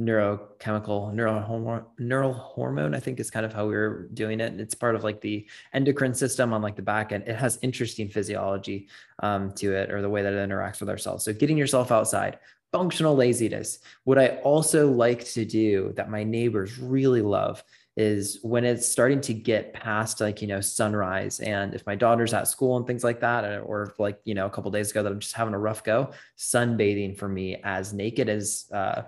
neurochemical 0.00 1.12
neural 1.12 1.40
hormone 1.40 1.84
neural 1.98 2.32
hormone 2.32 2.94
i 2.94 3.00
think 3.00 3.20
is 3.20 3.30
kind 3.30 3.44
of 3.44 3.52
how 3.52 3.66
we 3.66 3.74
are 3.74 4.08
doing 4.14 4.40
it. 4.40 4.58
It's 4.58 4.74
part 4.74 4.94
of 4.94 5.04
like 5.04 5.20
the 5.20 5.46
endocrine 5.74 6.14
system 6.14 6.52
on 6.54 6.62
like 6.62 6.76
the 6.76 6.82
back 6.82 7.12
end. 7.12 7.24
It 7.26 7.36
has 7.36 7.58
interesting 7.62 8.08
physiology 8.08 8.88
um, 9.22 9.52
to 9.52 9.74
it 9.74 9.90
or 9.90 10.00
the 10.00 10.08
way 10.08 10.22
that 10.22 10.32
it 10.32 10.48
interacts 10.48 10.80
with 10.80 10.88
ourselves 10.88 11.24
so 11.24 11.32
getting 11.32 11.58
yourself 11.58 11.92
outside 11.92 12.38
functional 12.72 13.14
laziness. 13.14 13.80
What 14.04 14.18
i 14.18 14.28
also 14.38 14.90
like 14.90 15.24
to 15.32 15.44
do 15.44 15.92
that 15.96 16.10
my 16.10 16.24
neighbors 16.24 16.78
really 16.78 17.22
love 17.22 17.62
is 17.96 18.38
when 18.42 18.64
it's 18.64 18.88
starting 18.88 19.20
to 19.20 19.34
get 19.34 19.74
past 19.74 20.20
like 20.20 20.40
you 20.40 20.48
know 20.48 20.62
sunrise 20.62 21.40
and 21.40 21.74
if 21.74 21.84
my 21.84 21.94
daughter's 21.94 22.32
at 22.32 22.48
school 22.48 22.78
and 22.78 22.86
things 22.86 23.04
like 23.04 23.20
that 23.20 23.44
or 23.60 23.94
like 23.98 24.18
you 24.24 24.32
know 24.32 24.46
a 24.46 24.50
couple 24.50 24.70
days 24.70 24.90
ago 24.90 25.02
that 25.02 25.12
i'm 25.12 25.20
just 25.20 25.34
having 25.34 25.52
a 25.52 25.58
rough 25.58 25.84
go 25.84 26.10
sunbathing 26.38 27.14
for 27.14 27.28
me 27.28 27.60
as 27.64 27.92
naked 27.92 28.30
as 28.30 28.64
uh, 28.72 29.02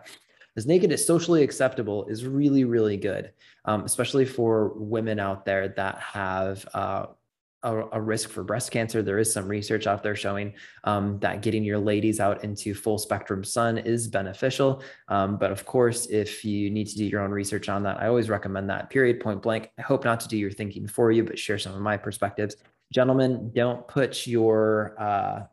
as 0.56 0.66
naked 0.66 0.92
as 0.92 1.04
socially 1.04 1.42
acceptable 1.42 2.06
is 2.06 2.24
really, 2.24 2.64
really 2.64 2.96
good, 2.96 3.32
um, 3.64 3.84
especially 3.84 4.24
for 4.24 4.68
women 4.76 5.18
out 5.18 5.44
there 5.44 5.68
that 5.68 5.98
have 5.98 6.66
uh, 6.74 7.06
a, 7.64 7.76
a, 7.92 8.00
risk 8.00 8.28
for 8.28 8.44
breast 8.44 8.70
cancer. 8.70 9.02
There 9.02 9.18
is 9.18 9.32
some 9.32 9.48
research 9.48 9.86
out 9.86 10.02
there 10.02 10.14
showing 10.14 10.52
um, 10.84 11.18
that 11.20 11.42
getting 11.42 11.64
your 11.64 11.78
ladies 11.78 12.20
out 12.20 12.44
into 12.44 12.74
full 12.74 12.98
spectrum 12.98 13.42
sun 13.42 13.78
is 13.78 14.06
beneficial. 14.06 14.82
Um, 15.08 15.38
but 15.38 15.50
of 15.50 15.64
course, 15.64 16.06
if 16.06 16.44
you 16.44 16.70
need 16.70 16.86
to 16.88 16.96
do 16.96 17.04
your 17.04 17.22
own 17.22 17.30
research 17.30 17.68
on 17.68 17.82
that, 17.84 18.00
I 18.00 18.06
always 18.06 18.28
recommend 18.28 18.70
that 18.70 18.90
period 18.90 19.20
point 19.20 19.42
blank. 19.42 19.70
I 19.78 19.82
hope 19.82 20.04
not 20.04 20.20
to 20.20 20.28
do 20.28 20.36
your 20.36 20.50
thinking 20.50 20.86
for 20.86 21.10
you, 21.10 21.24
but 21.24 21.38
share 21.38 21.58
some 21.58 21.74
of 21.74 21.80
my 21.80 21.96
perspectives. 21.96 22.56
Gentlemen, 22.92 23.50
don't 23.54 23.88
put 23.88 24.26
your 24.26 24.94
uh, 25.00 25.44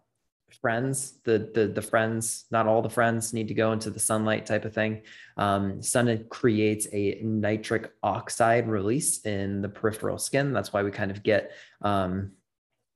friends 0.55 1.19
the 1.23 1.49
the 1.53 1.67
the 1.67 1.81
friends 1.81 2.45
not 2.51 2.67
all 2.67 2.81
the 2.81 2.89
friends 2.89 3.33
need 3.33 3.47
to 3.47 3.53
go 3.53 3.71
into 3.71 3.89
the 3.89 3.99
sunlight 3.99 4.45
type 4.45 4.65
of 4.65 4.73
thing. 4.73 5.01
Um, 5.37 5.81
sun 5.81 6.25
creates 6.29 6.87
a 6.91 7.19
nitric 7.21 7.91
oxide 8.03 8.67
release 8.67 9.25
in 9.25 9.61
the 9.61 9.69
peripheral 9.69 10.17
skin. 10.17 10.53
That's 10.53 10.73
why 10.73 10.83
we 10.83 10.91
kind 10.91 11.11
of 11.11 11.23
get 11.23 11.51
um, 11.81 12.31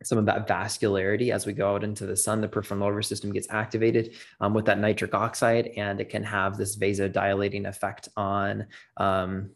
some 0.03 0.17
of 0.17 0.25
that 0.25 0.47
vascularity 0.47 1.31
as 1.31 1.45
we 1.45 1.53
go 1.53 1.73
out 1.73 1.83
into 1.83 2.05
the 2.05 2.17
sun. 2.17 2.41
The 2.41 2.47
peripheral 2.47 2.81
nervous 2.81 3.07
system 3.07 3.31
gets 3.31 3.47
activated 3.49 4.15
um, 4.39 4.53
with 4.53 4.65
that 4.65 4.79
nitric 4.79 5.13
oxide 5.13 5.67
and 5.77 5.99
it 5.99 6.09
can 6.09 6.23
have 6.23 6.57
this 6.57 6.75
vasodilating 6.75 7.67
effect 7.67 8.09
on 8.15 8.67
um, 8.97 9.51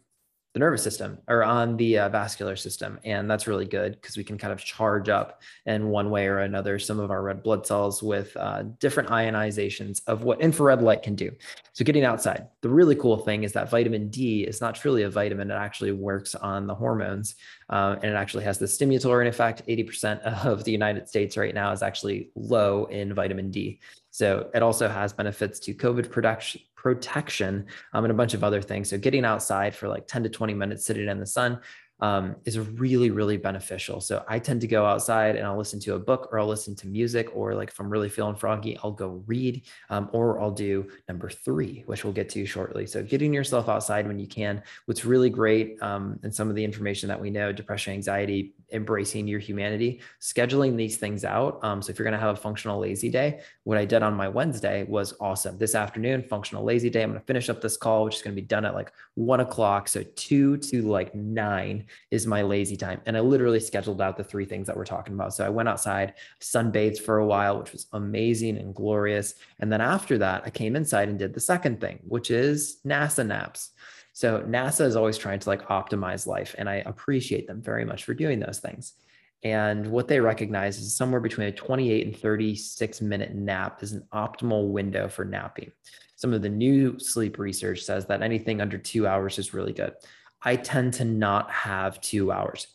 the 0.52 0.58
nervous 0.58 0.82
system 0.82 1.18
or 1.28 1.44
on 1.44 1.76
the 1.76 1.98
uh, 1.98 2.08
vascular 2.08 2.56
system. 2.56 2.98
And 3.04 3.30
that's 3.30 3.46
really 3.46 3.66
good 3.66 3.92
because 3.92 4.16
we 4.16 4.24
can 4.24 4.36
kind 4.36 4.52
of 4.52 4.62
charge 4.62 5.08
up 5.08 5.42
in 5.66 5.88
one 5.88 6.10
way 6.10 6.26
or 6.26 6.38
another 6.38 6.78
some 6.78 6.98
of 6.98 7.10
our 7.10 7.22
red 7.22 7.42
blood 7.42 7.66
cells 7.66 8.02
with 8.02 8.36
uh, 8.36 8.64
different 8.80 9.10
ionizations 9.10 10.02
of 10.08 10.24
what 10.24 10.40
infrared 10.40 10.82
light 10.82 11.02
can 11.02 11.14
do. 11.14 11.30
So, 11.72 11.84
getting 11.84 12.04
outside, 12.04 12.48
the 12.62 12.68
really 12.68 12.96
cool 12.96 13.16
thing 13.16 13.44
is 13.44 13.52
that 13.52 13.70
vitamin 13.70 14.08
D 14.08 14.42
is 14.42 14.60
not 14.60 14.74
truly 14.74 15.04
a 15.04 15.10
vitamin, 15.10 15.50
it 15.50 15.54
actually 15.54 15.92
works 15.92 16.34
on 16.34 16.66
the 16.66 16.74
hormones. 16.74 17.36
Uh, 17.68 17.94
and 18.02 18.12
it 18.12 18.16
actually 18.16 18.42
has 18.42 18.58
the 18.58 18.66
stimulatory 18.66 19.28
effect. 19.28 19.62
80% 19.68 20.20
of 20.44 20.64
the 20.64 20.72
United 20.72 21.08
States 21.08 21.36
right 21.36 21.54
now 21.54 21.70
is 21.70 21.82
actually 21.82 22.30
low 22.34 22.86
in 22.86 23.14
vitamin 23.14 23.50
D. 23.50 23.78
So 24.20 24.50
it 24.52 24.62
also 24.62 24.86
has 24.86 25.14
benefits 25.14 25.58
to 25.60 25.72
COVID 25.72 26.10
production, 26.10 26.60
protection 26.74 27.64
um, 27.94 28.04
and 28.04 28.10
a 28.10 28.14
bunch 28.14 28.34
of 28.34 28.44
other 28.44 28.60
things. 28.60 28.90
So 28.90 28.98
getting 28.98 29.24
outside 29.24 29.74
for 29.74 29.88
like 29.88 30.06
10 30.06 30.24
to 30.24 30.28
20 30.28 30.52
minutes 30.52 30.84
sitting 30.84 31.08
in 31.08 31.18
the 31.18 31.24
sun 31.24 31.58
um, 32.00 32.36
is 32.44 32.58
really, 32.58 33.10
really 33.10 33.36
beneficial. 33.36 34.00
So 34.00 34.24
I 34.28 34.38
tend 34.38 34.60
to 34.62 34.66
go 34.66 34.84
outside 34.84 35.36
and 35.36 35.46
I'll 35.46 35.58
listen 35.58 35.80
to 35.80 35.94
a 35.94 35.98
book 35.98 36.28
or 36.30 36.38
I'll 36.38 36.46
listen 36.46 36.74
to 36.76 36.86
music, 36.86 37.28
or 37.34 37.54
like 37.54 37.68
if 37.68 37.78
I'm 37.78 37.90
really 37.90 38.08
feeling 38.08 38.34
froggy, 38.34 38.78
I'll 38.82 38.92
go 38.92 39.22
read, 39.26 39.62
um, 39.90 40.08
or 40.12 40.40
I'll 40.40 40.50
do 40.50 40.88
number 41.08 41.28
three, 41.28 41.82
which 41.86 42.04
we'll 42.04 42.12
get 42.12 42.28
to 42.30 42.46
shortly. 42.46 42.86
So 42.86 43.02
getting 43.02 43.32
yourself 43.32 43.68
outside 43.68 44.06
when 44.06 44.18
you 44.18 44.26
can. 44.26 44.62
What's 44.86 45.04
really 45.04 45.30
great, 45.30 45.80
um, 45.82 46.18
and 46.22 46.34
some 46.34 46.48
of 46.48 46.56
the 46.56 46.64
information 46.64 47.08
that 47.08 47.20
we 47.20 47.30
know, 47.30 47.52
depression, 47.52 47.92
anxiety, 47.92 48.54
embracing 48.72 49.26
your 49.26 49.40
humanity, 49.40 50.00
scheduling 50.20 50.76
these 50.76 50.96
things 50.96 51.24
out. 51.24 51.58
Um, 51.62 51.82
so 51.82 51.90
if 51.90 51.98
you're 51.98 52.04
going 52.04 52.18
to 52.18 52.24
have 52.24 52.36
a 52.36 52.40
functional 52.40 52.78
lazy 52.78 53.10
day, 53.10 53.40
what 53.64 53.78
I 53.78 53.84
did 53.84 54.02
on 54.02 54.14
my 54.14 54.28
Wednesday 54.28 54.84
was 54.84 55.14
awesome. 55.20 55.58
This 55.58 55.74
afternoon, 55.74 56.22
functional 56.22 56.64
lazy 56.64 56.88
day. 56.88 57.02
I'm 57.02 57.10
going 57.10 57.20
to 57.20 57.26
finish 57.26 57.48
up 57.48 57.60
this 57.60 57.76
call, 57.76 58.04
which 58.04 58.16
is 58.16 58.22
going 58.22 58.34
to 58.34 58.40
be 58.40 58.46
done 58.46 58.64
at 58.64 58.74
like 58.74 58.92
one 59.14 59.40
o'clock. 59.40 59.88
So 59.88 60.04
two 60.14 60.56
to 60.56 60.82
like 60.82 61.14
nine 61.14 61.86
is 62.10 62.26
my 62.26 62.42
lazy 62.42 62.76
time. 62.76 63.00
And 63.06 63.16
I 63.16 63.20
literally 63.20 63.60
scheduled 63.60 64.00
out 64.00 64.16
the 64.16 64.24
three 64.24 64.44
things 64.44 64.66
that 64.66 64.76
we're 64.76 64.84
talking 64.84 65.14
about. 65.14 65.34
So 65.34 65.44
I 65.44 65.48
went 65.48 65.68
outside, 65.68 66.14
sunbathed 66.40 67.00
for 67.00 67.18
a 67.18 67.26
while, 67.26 67.58
which 67.58 67.72
was 67.72 67.86
amazing 67.92 68.58
and 68.58 68.74
glorious. 68.74 69.34
And 69.58 69.72
then 69.72 69.80
after 69.80 70.18
that, 70.18 70.42
I 70.44 70.50
came 70.50 70.76
inside 70.76 71.08
and 71.08 71.18
did 71.18 71.34
the 71.34 71.40
second 71.40 71.80
thing, 71.80 72.00
which 72.06 72.30
is 72.30 72.80
NASA 72.86 73.26
naps. 73.26 73.70
So 74.12 74.40
NASA 74.40 74.84
is 74.84 74.96
always 74.96 75.18
trying 75.18 75.38
to 75.40 75.48
like 75.48 75.66
optimize 75.68 76.26
life. 76.26 76.54
And 76.58 76.68
I 76.68 76.76
appreciate 76.86 77.46
them 77.46 77.62
very 77.62 77.84
much 77.84 78.04
for 78.04 78.14
doing 78.14 78.40
those 78.40 78.58
things. 78.58 78.94
And 79.42 79.86
what 79.86 80.08
they 80.08 80.20
recognize 80.20 80.78
is 80.78 80.94
somewhere 80.94 81.20
between 81.20 81.48
a 81.48 81.52
28 81.52 82.06
and 82.06 82.16
36 82.16 83.00
minute 83.00 83.34
nap 83.34 83.82
is 83.82 83.92
an 83.92 84.06
optimal 84.12 84.68
window 84.68 85.08
for 85.08 85.24
napping. 85.24 85.72
Some 86.16 86.34
of 86.34 86.42
the 86.42 86.50
new 86.50 86.98
sleep 86.98 87.38
research 87.38 87.82
says 87.82 88.04
that 88.06 88.20
anything 88.20 88.60
under 88.60 88.76
two 88.76 89.06
hours 89.06 89.38
is 89.38 89.54
really 89.54 89.72
good. 89.72 89.94
I 90.42 90.56
tend 90.56 90.94
to 90.94 91.04
not 91.04 91.50
have 91.50 92.00
two 92.00 92.32
hours 92.32 92.66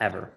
ever. 0.00 0.32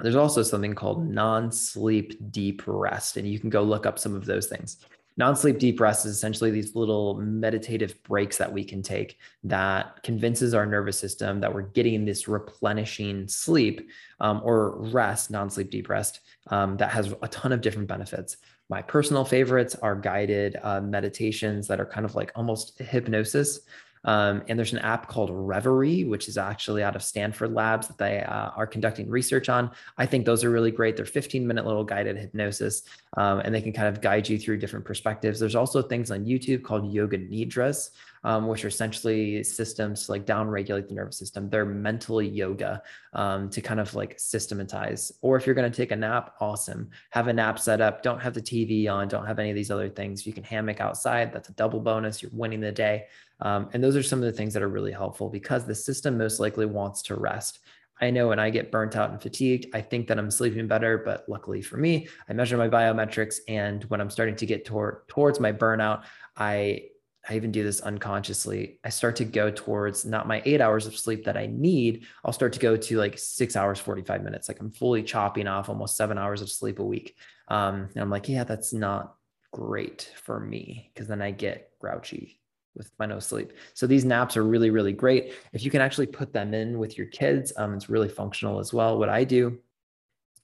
There's 0.00 0.16
also 0.16 0.42
something 0.42 0.74
called 0.74 1.08
non 1.08 1.50
sleep 1.50 2.30
deep 2.30 2.62
rest, 2.66 3.16
and 3.16 3.26
you 3.26 3.38
can 3.38 3.50
go 3.50 3.62
look 3.62 3.84
up 3.84 3.98
some 3.98 4.14
of 4.14 4.24
those 4.24 4.46
things. 4.46 4.78
Non 5.16 5.34
sleep 5.34 5.58
deep 5.58 5.80
rest 5.80 6.06
is 6.06 6.12
essentially 6.12 6.52
these 6.52 6.76
little 6.76 7.14
meditative 7.14 8.00
breaks 8.04 8.38
that 8.38 8.52
we 8.52 8.62
can 8.62 8.82
take 8.82 9.18
that 9.42 10.00
convinces 10.04 10.54
our 10.54 10.64
nervous 10.64 10.96
system 10.96 11.40
that 11.40 11.52
we're 11.52 11.62
getting 11.62 12.04
this 12.04 12.28
replenishing 12.28 13.26
sleep 13.26 13.90
um, 14.20 14.40
or 14.44 14.80
rest, 14.92 15.32
non 15.32 15.50
sleep 15.50 15.70
deep 15.70 15.88
rest, 15.88 16.20
um, 16.46 16.76
that 16.76 16.90
has 16.90 17.12
a 17.20 17.28
ton 17.28 17.50
of 17.50 17.60
different 17.60 17.88
benefits. 17.88 18.36
My 18.70 18.80
personal 18.80 19.24
favorites 19.24 19.74
are 19.82 19.96
guided 19.96 20.56
uh, 20.62 20.80
meditations 20.80 21.66
that 21.66 21.80
are 21.80 21.86
kind 21.86 22.06
of 22.06 22.14
like 22.14 22.30
almost 22.36 22.78
hypnosis. 22.78 23.60
Um, 24.08 24.42
and 24.48 24.58
there's 24.58 24.72
an 24.72 24.78
app 24.78 25.06
called 25.06 25.28
Reveri, 25.28 26.08
which 26.08 26.28
is 26.28 26.38
actually 26.38 26.82
out 26.82 26.96
of 26.96 27.02
Stanford 27.02 27.52
Labs 27.52 27.88
that 27.88 27.98
they 27.98 28.22
uh, 28.22 28.48
are 28.56 28.66
conducting 28.66 29.10
research 29.10 29.50
on. 29.50 29.70
I 29.98 30.06
think 30.06 30.24
those 30.24 30.44
are 30.44 30.50
really 30.50 30.70
great. 30.70 30.96
They're 30.96 31.04
15 31.04 31.46
minute 31.46 31.66
little 31.66 31.84
guided 31.84 32.16
hypnosis, 32.16 32.84
um, 33.18 33.40
and 33.40 33.54
they 33.54 33.60
can 33.60 33.74
kind 33.74 33.86
of 33.86 34.00
guide 34.00 34.26
you 34.26 34.38
through 34.38 34.60
different 34.60 34.86
perspectives. 34.86 35.38
There's 35.38 35.54
also 35.54 35.82
things 35.82 36.10
on 36.10 36.24
YouTube 36.24 36.62
called 36.62 36.90
Yoga 36.90 37.18
Nidras, 37.18 37.90
um, 38.24 38.46
which 38.46 38.64
are 38.64 38.68
essentially 38.68 39.44
systems 39.44 40.06
to 40.06 40.12
like 40.12 40.24
downregulate 40.24 40.88
the 40.88 40.94
nervous 40.94 41.18
system. 41.18 41.50
They're 41.50 41.66
mental 41.66 42.22
yoga 42.22 42.82
um, 43.12 43.50
to 43.50 43.60
kind 43.60 43.78
of 43.78 43.94
like 43.94 44.18
systematize. 44.18 45.12
Or 45.20 45.36
if 45.36 45.44
you're 45.44 45.54
going 45.54 45.70
to 45.70 45.76
take 45.76 45.92
a 45.92 45.96
nap, 45.96 46.34
awesome. 46.40 46.88
Have 47.10 47.28
a 47.28 47.32
nap 47.32 47.58
set 47.58 47.82
up. 47.82 48.02
Don't 48.02 48.20
have 48.20 48.32
the 48.32 48.40
TV 48.40 48.90
on. 48.90 49.08
Don't 49.08 49.26
have 49.26 49.38
any 49.38 49.50
of 49.50 49.56
these 49.56 49.70
other 49.70 49.90
things. 49.90 50.26
You 50.26 50.32
can 50.32 50.44
hammock 50.44 50.80
outside. 50.80 51.30
That's 51.30 51.50
a 51.50 51.52
double 51.52 51.80
bonus. 51.80 52.22
You're 52.22 52.30
winning 52.32 52.60
the 52.60 52.72
day. 52.72 53.06
Um, 53.40 53.68
and 53.72 53.82
those 53.82 53.96
are 53.96 54.02
some 54.02 54.18
of 54.18 54.24
the 54.24 54.32
things 54.32 54.54
that 54.54 54.62
are 54.62 54.68
really 54.68 54.92
helpful 54.92 55.28
because 55.28 55.64
the 55.64 55.74
system 55.74 56.18
most 56.18 56.40
likely 56.40 56.66
wants 56.66 57.02
to 57.02 57.14
rest. 57.14 57.60
I 58.00 58.10
know 58.10 58.28
when 58.28 58.38
I 58.38 58.50
get 58.50 58.70
burnt 58.70 58.96
out 58.96 59.10
and 59.10 59.20
fatigued, 59.20 59.66
I 59.74 59.80
think 59.80 60.06
that 60.08 60.18
I'm 60.18 60.30
sleeping 60.30 60.68
better, 60.68 60.98
but 60.98 61.24
luckily 61.28 61.62
for 61.62 61.76
me, 61.76 62.08
I 62.28 62.32
measure 62.32 62.56
my 62.56 62.68
biometrics. 62.68 63.38
And 63.48 63.82
when 63.84 64.00
I'm 64.00 64.10
starting 64.10 64.36
to 64.36 64.46
get 64.46 64.64
toward, 64.64 65.08
towards 65.08 65.40
my 65.40 65.52
burnout, 65.52 66.04
I 66.36 66.82
I 67.28 67.36
even 67.36 67.52
do 67.52 67.62
this 67.62 67.82
unconsciously. 67.82 68.78
I 68.84 68.88
start 68.88 69.16
to 69.16 69.24
go 69.24 69.50
towards 69.50 70.06
not 70.06 70.26
my 70.26 70.40
eight 70.46 70.62
hours 70.62 70.86
of 70.86 70.96
sleep 70.96 71.24
that 71.24 71.36
I 71.36 71.46
need. 71.46 72.06
I'll 72.24 72.32
start 72.32 72.54
to 72.54 72.58
go 72.58 72.74
to 72.74 72.96
like 72.96 73.18
six 73.18 73.54
hours, 73.54 73.78
45 73.78 74.22
minutes. 74.22 74.48
Like 74.48 74.60
I'm 74.60 74.70
fully 74.70 75.02
chopping 75.02 75.46
off 75.46 75.68
almost 75.68 75.96
seven 75.96 76.16
hours 76.16 76.40
of 76.40 76.50
sleep 76.50 76.78
a 76.78 76.84
week. 76.84 77.16
Um, 77.48 77.90
and 77.94 78.02
I'm 78.02 78.08
like, 78.08 78.30
yeah, 78.30 78.44
that's 78.44 78.72
not 78.72 79.14
great 79.52 80.10
for 80.22 80.40
me 80.40 80.90
because 80.94 81.06
then 81.06 81.20
I 81.20 81.32
get 81.32 81.72
grouchy 81.80 82.40
with 82.76 82.90
my 82.98 83.06
no 83.06 83.18
sleep. 83.18 83.52
So 83.74 83.86
these 83.86 84.04
naps 84.04 84.36
are 84.36 84.44
really, 84.44 84.70
really 84.70 84.92
great. 84.92 85.34
If 85.52 85.64
you 85.64 85.70
can 85.70 85.80
actually 85.80 86.06
put 86.06 86.32
them 86.32 86.54
in 86.54 86.78
with 86.78 86.96
your 86.96 87.08
kids, 87.08 87.52
um, 87.56 87.74
it's 87.74 87.90
really 87.90 88.08
functional 88.08 88.60
as 88.60 88.72
well. 88.72 88.98
What 88.98 89.08
I 89.08 89.24
do 89.24 89.58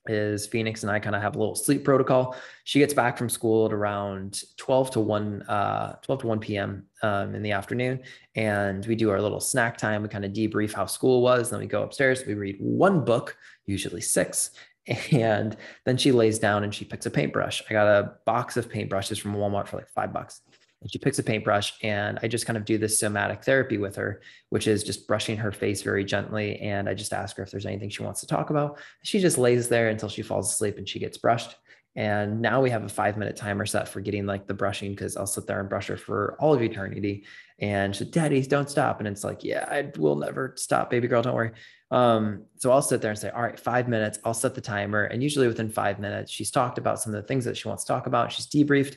is 0.06 0.46
Phoenix 0.46 0.82
and 0.82 0.92
I 0.92 0.98
kind 0.98 1.16
of 1.16 1.22
have 1.22 1.34
a 1.34 1.38
little 1.38 1.54
sleep 1.54 1.84
protocol. 1.84 2.36
She 2.64 2.78
gets 2.78 2.92
back 2.92 3.16
from 3.16 3.28
school 3.28 3.66
at 3.66 3.72
around 3.72 4.42
12 4.58 4.90
to 4.92 5.00
1, 5.00 5.42
uh, 5.42 5.94
12 6.02 6.20
to 6.20 6.26
1 6.26 6.40
p.m. 6.40 6.86
Um, 7.02 7.34
in 7.34 7.42
the 7.42 7.52
afternoon. 7.52 8.00
And 8.34 8.84
we 8.86 8.96
do 8.96 9.10
our 9.10 9.20
little 9.20 9.40
snack 9.40 9.78
time. 9.78 10.02
We 10.02 10.08
kind 10.08 10.24
of 10.24 10.32
debrief 10.32 10.72
how 10.72 10.86
school 10.86 11.22
was. 11.22 11.50
Then 11.50 11.60
we 11.60 11.66
go 11.66 11.82
upstairs. 11.82 12.24
We 12.26 12.34
read 12.34 12.56
one 12.60 13.04
book, 13.04 13.36
usually 13.66 14.02
six. 14.02 14.50
And 15.12 15.56
then 15.86 15.96
she 15.96 16.12
lays 16.12 16.38
down 16.38 16.62
and 16.62 16.74
she 16.74 16.84
picks 16.84 17.06
a 17.06 17.10
paintbrush. 17.10 17.62
I 17.70 17.72
got 17.72 17.86
a 17.86 18.16
box 18.26 18.58
of 18.58 18.68
paintbrushes 18.68 19.18
from 19.18 19.34
Walmart 19.34 19.66
for 19.66 19.78
like 19.78 19.88
five 19.88 20.12
bucks 20.12 20.42
and 20.84 20.92
she 20.92 20.98
picks 20.98 21.18
a 21.18 21.22
paintbrush 21.22 21.72
and 21.82 22.18
i 22.22 22.28
just 22.28 22.46
kind 22.46 22.56
of 22.56 22.64
do 22.64 22.78
this 22.78 22.98
somatic 22.98 23.42
therapy 23.42 23.78
with 23.78 23.96
her 23.96 24.20
which 24.50 24.68
is 24.68 24.84
just 24.84 25.08
brushing 25.08 25.36
her 25.36 25.50
face 25.50 25.82
very 25.82 26.04
gently 26.04 26.60
and 26.60 26.88
i 26.88 26.94
just 26.94 27.12
ask 27.12 27.36
her 27.36 27.42
if 27.42 27.50
there's 27.50 27.66
anything 27.66 27.88
she 27.90 28.04
wants 28.04 28.20
to 28.20 28.26
talk 28.26 28.50
about 28.50 28.78
she 29.02 29.18
just 29.18 29.38
lays 29.38 29.68
there 29.68 29.88
until 29.88 30.08
she 30.08 30.22
falls 30.22 30.52
asleep 30.52 30.78
and 30.78 30.88
she 30.88 31.00
gets 31.00 31.18
brushed 31.18 31.56
and 31.96 32.40
now 32.40 32.60
we 32.60 32.70
have 32.70 32.82
a 32.82 32.88
five 32.88 33.16
minute 33.16 33.36
timer 33.36 33.66
set 33.66 33.88
for 33.88 34.00
getting 34.00 34.26
like 34.26 34.46
the 34.46 34.54
brushing 34.54 34.90
because 34.90 35.16
I'll 35.16 35.26
sit 35.26 35.46
there 35.46 35.60
and 35.60 35.68
brush 35.68 35.86
her 35.86 35.96
for 35.96 36.36
all 36.40 36.52
of 36.52 36.60
eternity. 36.60 37.24
And 37.60 37.94
she, 37.94 38.04
Daddy, 38.04 38.42
don't 38.42 38.68
stop. 38.68 38.98
And 38.98 39.06
it's 39.06 39.22
like, 39.22 39.44
yeah, 39.44 39.68
I 39.70 39.92
will 39.96 40.16
never 40.16 40.54
stop, 40.56 40.90
baby 40.90 41.06
girl. 41.06 41.22
Don't 41.22 41.34
worry. 41.36 41.52
Um, 41.92 42.46
so 42.56 42.72
I'll 42.72 42.82
sit 42.82 43.00
there 43.00 43.12
and 43.12 43.18
say, 43.18 43.30
all 43.30 43.42
right, 43.42 43.58
five 43.58 43.86
minutes. 43.86 44.18
I'll 44.24 44.34
set 44.34 44.56
the 44.56 44.60
timer. 44.60 45.04
And 45.04 45.22
usually 45.22 45.46
within 45.46 45.70
five 45.70 46.00
minutes, 46.00 46.32
she's 46.32 46.50
talked 46.50 46.78
about 46.78 47.00
some 47.00 47.14
of 47.14 47.22
the 47.22 47.28
things 47.28 47.44
that 47.44 47.56
she 47.56 47.68
wants 47.68 47.84
to 47.84 47.88
talk 47.92 48.08
about. 48.08 48.32
She's 48.32 48.48
debriefed. 48.48 48.96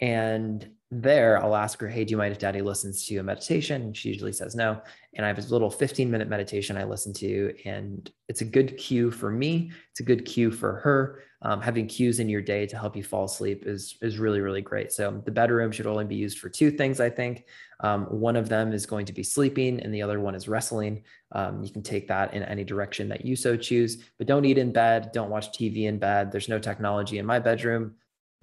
And 0.00 0.70
there, 0.90 1.42
I'll 1.42 1.56
ask 1.56 1.80
her, 1.80 1.88
Hey, 1.88 2.04
do 2.04 2.12
you 2.12 2.16
mind 2.16 2.32
if 2.32 2.38
daddy 2.38 2.62
listens 2.62 3.04
to 3.06 3.16
a 3.18 3.22
meditation? 3.22 3.92
She 3.92 4.08
usually 4.08 4.32
says 4.32 4.54
no. 4.54 4.80
And 5.14 5.24
I 5.24 5.28
have 5.28 5.36
this 5.36 5.50
little 5.50 5.70
15 5.70 6.10
minute 6.10 6.28
meditation 6.28 6.76
I 6.76 6.84
listen 6.84 7.12
to. 7.14 7.54
And 7.66 8.10
it's 8.28 8.40
a 8.40 8.46
good 8.46 8.76
cue 8.78 9.10
for 9.10 9.30
me. 9.30 9.70
It's 9.90 10.00
a 10.00 10.04
good 10.04 10.24
cue 10.24 10.50
for 10.50 10.76
her. 10.76 11.22
Um, 11.42 11.60
having 11.60 11.86
cues 11.86 12.18
in 12.18 12.28
your 12.28 12.40
day 12.40 12.66
to 12.66 12.76
help 12.76 12.96
you 12.96 13.04
fall 13.04 13.24
asleep 13.24 13.64
is, 13.64 13.96
is 14.02 14.18
really, 14.18 14.40
really 14.40 14.62
great. 14.62 14.90
So 14.90 15.22
the 15.24 15.30
bedroom 15.30 15.70
should 15.70 15.86
only 15.86 16.04
be 16.04 16.16
used 16.16 16.38
for 16.38 16.48
two 16.48 16.70
things, 16.70 17.00
I 17.00 17.10
think. 17.10 17.44
Um, 17.80 18.06
one 18.06 18.34
of 18.34 18.48
them 18.48 18.72
is 18.72 18.86
going 18.86 19.06
to 19.06 19.12
be 19.12 19.22
sleeping, 19.22 19.78
and 19.78 19.94
the 19.94 20.02
other 20.02 20.18
one 20.18 20.34
is 20.34 20.48
wrestling. 20.48 21.04
Um, 21.30 21.62
you 21.62 21.70
can 21.70 21.82
take 21.82 22.08
that 22.08 22.34
in 22.34 22.42
any 22.42 22.64
direction 22.64 23.08
that 23.10 23.24
you 23.24 23.36
so 23.36 23.56
choose, 23.56 24.02
but 24.18 24.26
don't 24.26 24.44
eat 24.44 24.58
in 24.58 24.72
bed. 24.72 25.10
Don't 25.12 25.30
watch 25.30 25.52
TV 25.52 25.84
in 25.84 25.98
bed. 25.98 26.32
There's 26.32 26.48
no 26.48 26.58
technology 26.58 27.18
in 27.18 27.26
my 27.26 27.38
bedroom. 27.38 27.94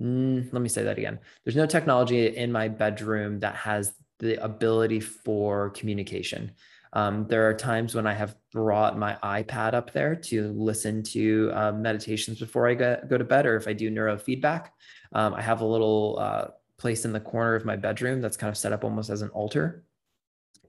Mm, 0.01 0.51
let 0.51 0.61
me 0.61 0.69
say 0.69 0.83
that 0.83 0.97
again. 0.97 1.19
There's 1.43 1.55
no 1.55 1.65
technology 1.65 2.35
in 2.35 2.51
my 2.51 2.67
bedroom 2.67 3.39
that 3.39 3.55
has 3.55 3.93
the 4.19 4.43
ability 4.43 4.99
for 4.99 5.69
communication. 5.71 6.51
Um, 6.93 7.27
there 7.27 7.47
are 7.47 7.53
times 7.53 7.93
when 7.93 8.07
I 8.07 8.13
have 8.13 8.35
brought 8.53 8.97
my 8.97 9.17
iPad 9.21 9.73
up 9.73 9.91
there 9.91 10.15
to 10.15 10.53
listen 10.53 11.03
to 11.03 11.51
uh, 11.53 11.71
meditations 11.73 12.39
before 12.39 12.69
I 12.69 12.73
go, 12.73 12.97
go 13.09 13.17
to 13.17 13.23
bed, 13.25 13.45
or 13.45 13.57
if 13.57 13.67
I 13.67 13.73
do 13.73 13.91
neurofeedback. 13.91 14.69
Um, 15.13 15.33
I 15.33 15.41
have 15.41 15.59
a 15.59 15.65
little 15.65 16.17
uh, 16.19 16.47
place 16.77 17.03
in 17.03 17.11
the 17.11 17.19
corner 17.19 17.55
of 17.55 17.65
my 17.65 17.75
bedroom 17.75 18.21
that's 18.21 18.37
kind 18.37 18.49
of 18.49 18.57
set 18.57 18.71
up 18.71 18.83
almost 18.85 19.09
as 19.09 19.21
an 19.21 19.29
altar 19.29 19.83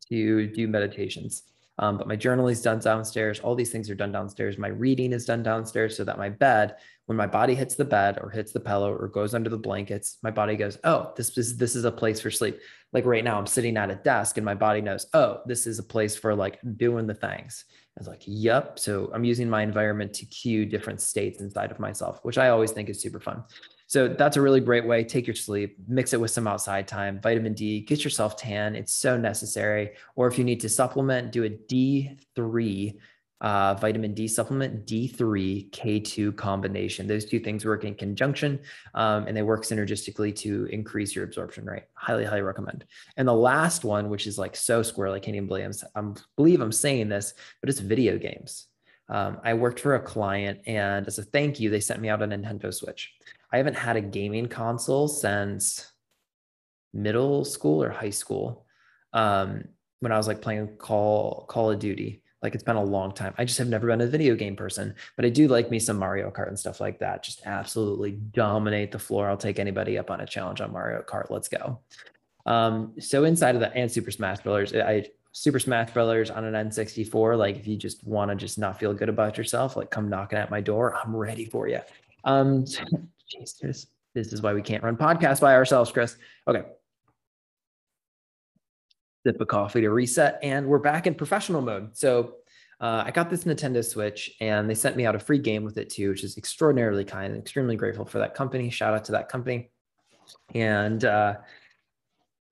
to 0.08 0.48
do 0.48 0.66
meditations. 0.66 1.42
Um, 1.78 1.98
but 1.98 2.08
my 2.08 2.16
journal 2.16 2.48
is 2.48 2.62
done 2.62 2.78
downstairs. 2.78 3.40
All 3.40 3.54
these 3.54 3.70
things 3.70 3.90
are 3.90 3.94
done 3.94 4.12
downstairs. 4.12 4.56
My 4.56 4.68
reading 4.68 5.12
is 5.12 5.26
done 5.26 5.42
downstairs 5.42 5.96
so 5.96 6.04
that 6.04 6.18
my 6.18 6.30
bed, 6.30 6.76
when 7.04 7.16
my 7.16 7.26
body 7.26 7.54
hits 7.54 7.74
the 7.74 7.84
bed 7.84 8.18
or 8.20 8.30
hits 8.30 8.52
the 8.52 8.60
pillow 8.60 8.92
or 8.92 9.08
goes 9.08 9.34
under 9.34 9.50
the 9.50 9.58
blankets, 9.58 10.18
my 10.22 10.30
body 10.30 10.56
goes, 10.56 10.78
oh, 10.84 11.12
this 11.16 11.36
is 11.36 11.56
this 11.56 11.76
is 11.76 11.84
a 11.84 11.92
place 11.92 12.20
for 12.20 12.30
sleep. 12.30 12.58
Like 12.92 13.04
right 13.04 13.24
now, 13.24 13.38
I'm 13.38 13.46
sitting 13.46 13.76
at 13.76 13.90
a 13.90 13.96
desk 13.96 14.38
and 14.38 14.44
my 14.44 14.54
body 14.54 14.80
knows, 14.80 15.06
oh, 15.12 15.40
this 15.44 15.66
is 15.66 15.78
a 15.78 15.82
place 15.82 16.16
for 16.16 16.34
like 16.34 16.58
doing 16.76 17.06
the 17.06 17.14
things. 17.14 17.66
I 17.96 18.00
was 18.00 18.08
like, 18.08 18.22
yep. 18.26 18.78
So 18.78 19.10
I'm 19.14 19.24
using 19.24 19.48
my 19.48 19.62
environment 19.62 20.14
to 20.14 20.26
cue 20.26 20.66
different 20.66 21.00
states 21.00 21.40
inside 21.40 21.70
of 21.70 21.78
myself, 21.78 22.20
which 22.22 22.38
I 22.38 22.48
always 22.48 22.70
think 22.70 22.88
is 22.88 23.00
super 23.00 23.20
fun. 23.20 23.44
So 23.86 24.08
that's 24.08 24.36
a 24.36 24.40
really 24.40 24.60
great 24.60 24.84
way. 24.84 25.04
Take 25.04 25.26
your 25.26 25.36
sleep, 25.36 25.76
mix 25.86 26.12
it 26.12 26.20
with 26.20 26.32
some 26.32 26.48
outside 26.48 26.88
time, 26.88 27.20
vitamin 27.20 27.54
D, 27.54 27.80
get 27.80 28.02
yourself 28.02 28.36
tan. 28.36 28.74
It's 28.74 28.92
so 28.92 29.16
necessary. 29.16 29.92
Or 30.16 30.26
if 30.26 30.38
you 30.38 30.44
need 30.44 30.60
to 30.60 30.68
supplement, 30.68 31.30
do 31.30 31.44
a 31.44 31.50
D3 31.50 32.98
uh, 33.40 33.74
vitamin 33.74 34.14
D 34.14 34.26
supplement, 34.26 34.86
D3 34.86 35.70
K2 35.70 36.36
combination. 36.36 37.06
Those 37.06 37.26
two 37.26 37.38
things 37.38 37.64
work 37.64 37.84
in 37.84 37.94
conjunction 37.94 38.60
um, 38.94 39.26
and 39.26 39.36
they 39.36 39.42
work 39.42 39.64
synergistically 39.64 40.34
to 40.36 40.64
increase 40.66 41.14
your 41.14 41.24
absorption 41.24 41.64
rate. 41.64 41.84
Highly, 41.94 42.24
highly 42.24 42.42
recommend. 42.42 42.86
And 43.16 43.28
the 43.28 43.34
last 43.34 43.84
one, 43.84 44.08
which 44.08 44.26
is 44.26 44.38
like 44.38 44.56
so 44.56 44.82
squirrel, 44.82 45.14
I 45.14 45.20
can't 45.20 45.36
I'm, 45.36 45.72
I 45.94 46.20
believe 46.36 46.60
I'm 46.60 46.72
saying 46.72 47.08
this, 47.08 47.34
but 47.60 47.68
it's 47.68 47.78
video 47.78 48.18
games. 48.18 48.66
Um, 49.08 49.38
I 49.44 49.54
worked 49.54 49.80
for 49.80 49.94
a 49.94 50.00
client 50.00 50.60
and 50.66 51.06
as 51.06 51.18
a 51.18 51.22
thank 51.22 51.60
you, 51.60 51.70
they 51.70 51.80
sent 51.80 52.00
me 52.00 52.08
out 52.08 52.22
a 52.22 52.26
Nintendo 52.26 52.72
Switch. 52.74 53.14
I 53.56 53.58
haven't 53.58 53.78
had 53.78 53.96
a 53.96 54.02
gaming 54.02 54.48
console 54.48 55.08
since 55.08 55.90
middle 56.92 57.42
school 57.42 57.82
or 57.82 57.88
high 57.88 58.10
school. 58.10 58.66
Um, 59.14 59.64
when 60.00 60.12
I 60.12 60.18
was 60.18 60.28
like 60.28 60.42
playing 60.42 60.76
Call 60.76 61.46
Call 61.48 61.70
of 61.70 61.78
Duty. 61.78 62.22
Like 62.42 62.54
it's 62.54 62.62
been 62.62 62.76
a 62.76 62.84
long 62.84 63.14
time. 63.14 63.32
I 63.38 63.46
just 63.46 63.56
have 63.56 63.68
never 63.68 63.86
been 63.86 64.02
a 64.02 64.06
video 64.06 64.34
game 64.34 64.56
person, 64.56 64.94
but 65.16 65.24
I 65.24 65.30
do 65.30 65.48
like 65.48 65.70
me 65.70 65.78
some 65.78 65.98
Mario 65.98 66.30
Kart 66.30 66.48
and 66.48 66.58
stuff 66.58 66.82
like 66.82 66.98
that. 66.98 67.22
Just 67.22 67.46
absolutely 67.46 68.12
dominate 68.12 68.92
the 68.92 68.98
floor. 68.98 69.30
I'll 69.30 69.38
take 69.38 69.58
anybody 69.58 69.96
up 69.96 70.10
on 70.10 70.20
a 70.20 70.26
challenge 70.26 70.60
on 70.60 70.70
Mario 70.70 71.00
Kart. 71.00 71.30
Let's 71.30 71.48
go. 71.48 71.80
Um, 72.44 72.92
so 73.00 73.24
inside 73.24 73.54
of 73.54 73.62
that 73.62 73.72
and 73.74 73.90
Super 73.90 74.10
Smash 74.10 74.40
Brothers, 74.40 74.74
I 74.74 75.06
Super 75.32 75.58
Smash 75.58 75.92
Brothers 75.92 76.30
on 76.30 76.44
an 76.44 76.68
N64. 76.68 77.38
Like 77.38 77.56
if 77.56 77.66
you 77.66 77.78
just 77.78 78.06
want 78.06 78.30
to 78.30 78.36
just 78.36 78.58
not 78.58 78.78
feel 78.78 78.92
good 78.92 79.08
about 79.08 79.38
yourself, 79.38 79.76
like 79.76 79.90
come 79.90 80.10
knocking 80.10 80.38
at 80.38 80.50
my 80.50 80.60
door. 80.60 80.94
I'm 80.94 81.16
ready 81.16 81.46
for 81.46 81.68
you. 81.68 81.80
Um, 82.24 82.66
Jesus, 83.28 83.86
this 84.14 84.32
is 84.32 84.42
why 84.42 84.54
we 84.54 84.62
can't 84.62 84.82
run 84.82 84.96
podcasts 84.96 85.40
by 85.40 85.54
ourselves, 85.54 85.90
Chris. 85.92 86.16
Okay. 86.48 86.64
Sip 89.26 89.40
of 89.40 89.48
coffee 89.48 89.80
to 89.80 89.90
reset, 89.90 90.38
and 90.42 90.66
we're 90.66 90.78
back 90.78 91.06
in 91.06 91.14
professional 91.14 91.60
mode. 91.60 91.96
So 91.96 92.36
uh, 92.80 93.02
I 93.06 93.10
got 93.10 93.28
this 93.28 93.44
Nintendo 93.44 93.84
Switch, 93.84 94.36
and 94.40 94.70
they 94.70 94.74
sent 94.74 94.96
me 94.96 95.06
out 95.06 95.14
a 95.14 95.18
free 95.18 95.38
game 95.38 95.64
with 95.64 95.78
it 95.78 95.90
too, 95.90 96.10
which 96.10 96.24
is 96.24 96.36
extraordinarily 96.36 97.04
kind. 97.04 97.36
extremely 97.36 97.76
grateful 97.76 98.04
for 98.04 98.18
that 98.18 98.34
company. 98.34 98.70
Shout 98.70 98.94
out 98.94 99.04
to 99.06 99.12
that 99.12 99.28
company. 99.28 99.70
And 100.54 101.04
uh, 101.04 101.36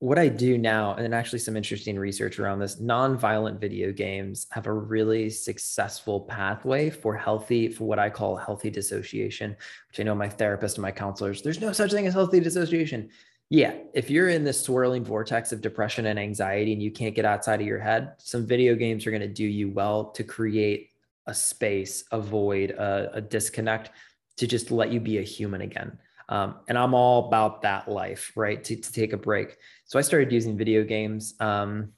what 0.00 0.18
I 0.18 0.28
do 0.28 0.58
now, 0.58 0.94
and 0.94 1.14
actually 1.14 1.38
some 1.38 1.56
interesting 1.56 1.98
research 1.98 2.38
around 2.38 2.58
this, 2.58 2.80
non-violent 2.80 3.60
video 3.60 3.92
games 3.92 4.46
have 4.50 4.66
a 4.66 4.72
really 4.72 5.30
successful 5.30 6.20
pathway 6.20 6.90
for 6.90 7.16
healthy, 7.16 7.68
for 7.68 7.84
what 7.84 7.98
I 7.98 8.10
call 8.10 8.36
healthy 8.36 8.70
dissociation, 8.70 9.56
which 9.88 10.00
I 10.00 10.02
know 10.02 10.14
my 10.14 10.28
therapist 10.28 10.76
and 10.76 10.82
my 10.82 10.90
counselors, 10.90 11.42
there's 11.42 11.60
no 11.60 11.72
such 11.72 11.92
thing 11.92 12.06
as 12.06 12.14
healthy 12.14 12.40
dissociation. 12.40 13.08
Yeah, 13.50 13.74
if 13.92 14.10
you're 14.10 14.30
in 14.30 14.42
this 14.42 14.60
swirling 14.60 15.04
vortex 15.04 15.52
of 15.52 15.60
depression 15.60 16.06
and 16.06 16.18
anxiety 16.18 16.72
and 16.72 16.82
you 16.82 16.90
can't 16.90 17.14
get 17.14 17.24
outside 17.24 17.60
of 17.60 17.66
your 17.66 17.78
head, 17.78 18.14
some 18.18 18.46
video 18.46 18.74
games 18.74 19.06
are 19.06 19.10
going 19.10 19.20
to 19.20 19.28
do 19.28 19.44
you 19.44 19.70
well 19.70 20.10
to 20.12 20.24
create 20.24 20.90
a 21.26 21.34
space, 21.34 22.04
a 22.10 22.20
void, 22.20 22.72
a, 22.72 23.10
a 23.14 23.20
disconnect 23.20 23.90
to 24.38 24.46
just 24.46 24.70
let 24.70 24.90
you 24.90 24.98
be 24.98 25.18
a 25.18 25.22
human 25.22 25.60
again. 25.60 25.98
Um, 26.28 26.56
and 26.68 26.78
I'm 26.78 26.94
all 26.94 27.28
about 27.28 27.62
that 27.62 27.88
life, 27.88 28.32
right? 28.36 28.62
To, 28.64 28.76
to 28.76 28.92
take 28.92 29.12
a 29.12 29.16
break. 29.16 29.56
So 29.84 29.98
I 29.98 30.02
started 30.02 30.32
using 30.32 30.56
video 30.56 30.84
games 30.84 31.34
um, 31.40 31.92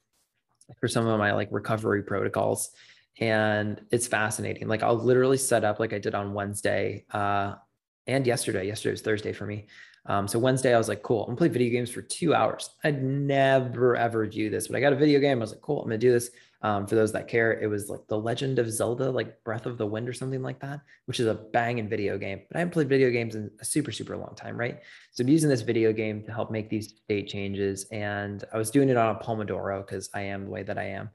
for 0.81 0.89
some 0.89 1.07
of 1.07 1.19
my 1.19 1.33
like 1.33 1.49
recovery 1.51 2.03
protocols. 2.03 2.71
And 3.19 3.81
it's 3.91 4.07
fascinating. 4.07 4.69
Like 4.69 4.83
I'll 4.83 4.97
literally 4.97 5.39
set 5.39 5.65
up 5.65 5.81
like 5.81 5.93
I 5.93 5.99
did 5.99 6.15
on 6.15 6.35
Wednesday 6.35 7.05
uh, 7.13 7.55
and 8.07 8.27
yesterday. 8.27 8.67
Yesterday 8.67 8.93
was 8.93 9.03
Thursday 9.03 9.33
for 9.33 9.47
me. 9.47 9.67
Um, 10.09 10.29
so 10.29 10.39
Wednesday, 10.39 10.75
I 10.75 10.79
was 10.79 10.89
like, 10.89 11.03
cool, 11.03 11.23
I'm 11.23 11.29
gonna 11.31 11.37
play 11.37 11.49
video 11.49 11.71
games 11.71 11.91
for 11.91 12.03
two 12.03 12.35
hours. 12.35 12.71
I'd 12.85 13.03
never 13.03 13.97
ever 13.97 14.27
do 14.27 14.51
this, 14.51 14.69
but 14.69 14.77
I 14.77 14.81
got 14.81 14.93
a 14.93 14.97
video 14.97 15.19
game. 15.19 15.39
I 15.39 15.41
was 15.41 15.51
like, 15.51 15.61
cool, 15.61 15.81
I'm 15.81 15.89
gonna 15.89 15.99
do 15.99 16.13
this. 16.13 16.31
Um, 16.67 16.85
for 16.85 16.97
those 16.97 17.13
that 17.13 17.29
care, 17.29 17.61
it 17.61 17.69
was 17.69 17.89
like 17.89 18.01
The 18.09 18.19
Legend 18.19 18.59
of 18.59 18.69
Zelda, 18.73 19.09
like 19.09 19.45
Breath 19.45 19.67
of 19.67 19.79
the 19.79 19.87
Wind 19.87 20.09
or 20.09 20.13
something 20.13 20.43
like 20.43 20.59
that, 20.63 20.81
which 21.05 21.21
is 21.21 21.29
a 21.29 21.35
banging 21.35 21.89
video 21.89 22.19
game. 22.19 22.41
But 22.49 22.57
I 22.57 22.59
haven't 22.59 22.73
played 22.73 22.89
video 22.89 23.09
games 23.11 23.37
in 23.37 23.53
a 23.61 23.65
super, 23.65 23.93
super 23.93 24.17
long 24.17 24.35
time, 24.35 24.59
right? 24.59 24.81
So 25.13 25.23
I'm 25.23 25.29
using 25.29 25.49
this 25.49 25.61
video 25.61 25.93
game 25.93 26.25
to 26.25 26.33
help 26.33 26.51
make 26.51 26.69
these 26.69 26.95
state 27.05 27.29
changes. 27.29 27.87
And 27.93 28.43
I 28.53 28.59
was 28.59 28.73
doing 28.73 28.89
it 28.89 28.97
on 28.97 29.15
a 29.15 29.19
Pomodoro 29.21 29.87
because 29.87 30.11
I 30.13 30.23
am 30.23 30.47
the 30.47 30.51
way 30.51 30.65
that 30.65 30.77
I 30.77 30.89
am. 30.89 31.09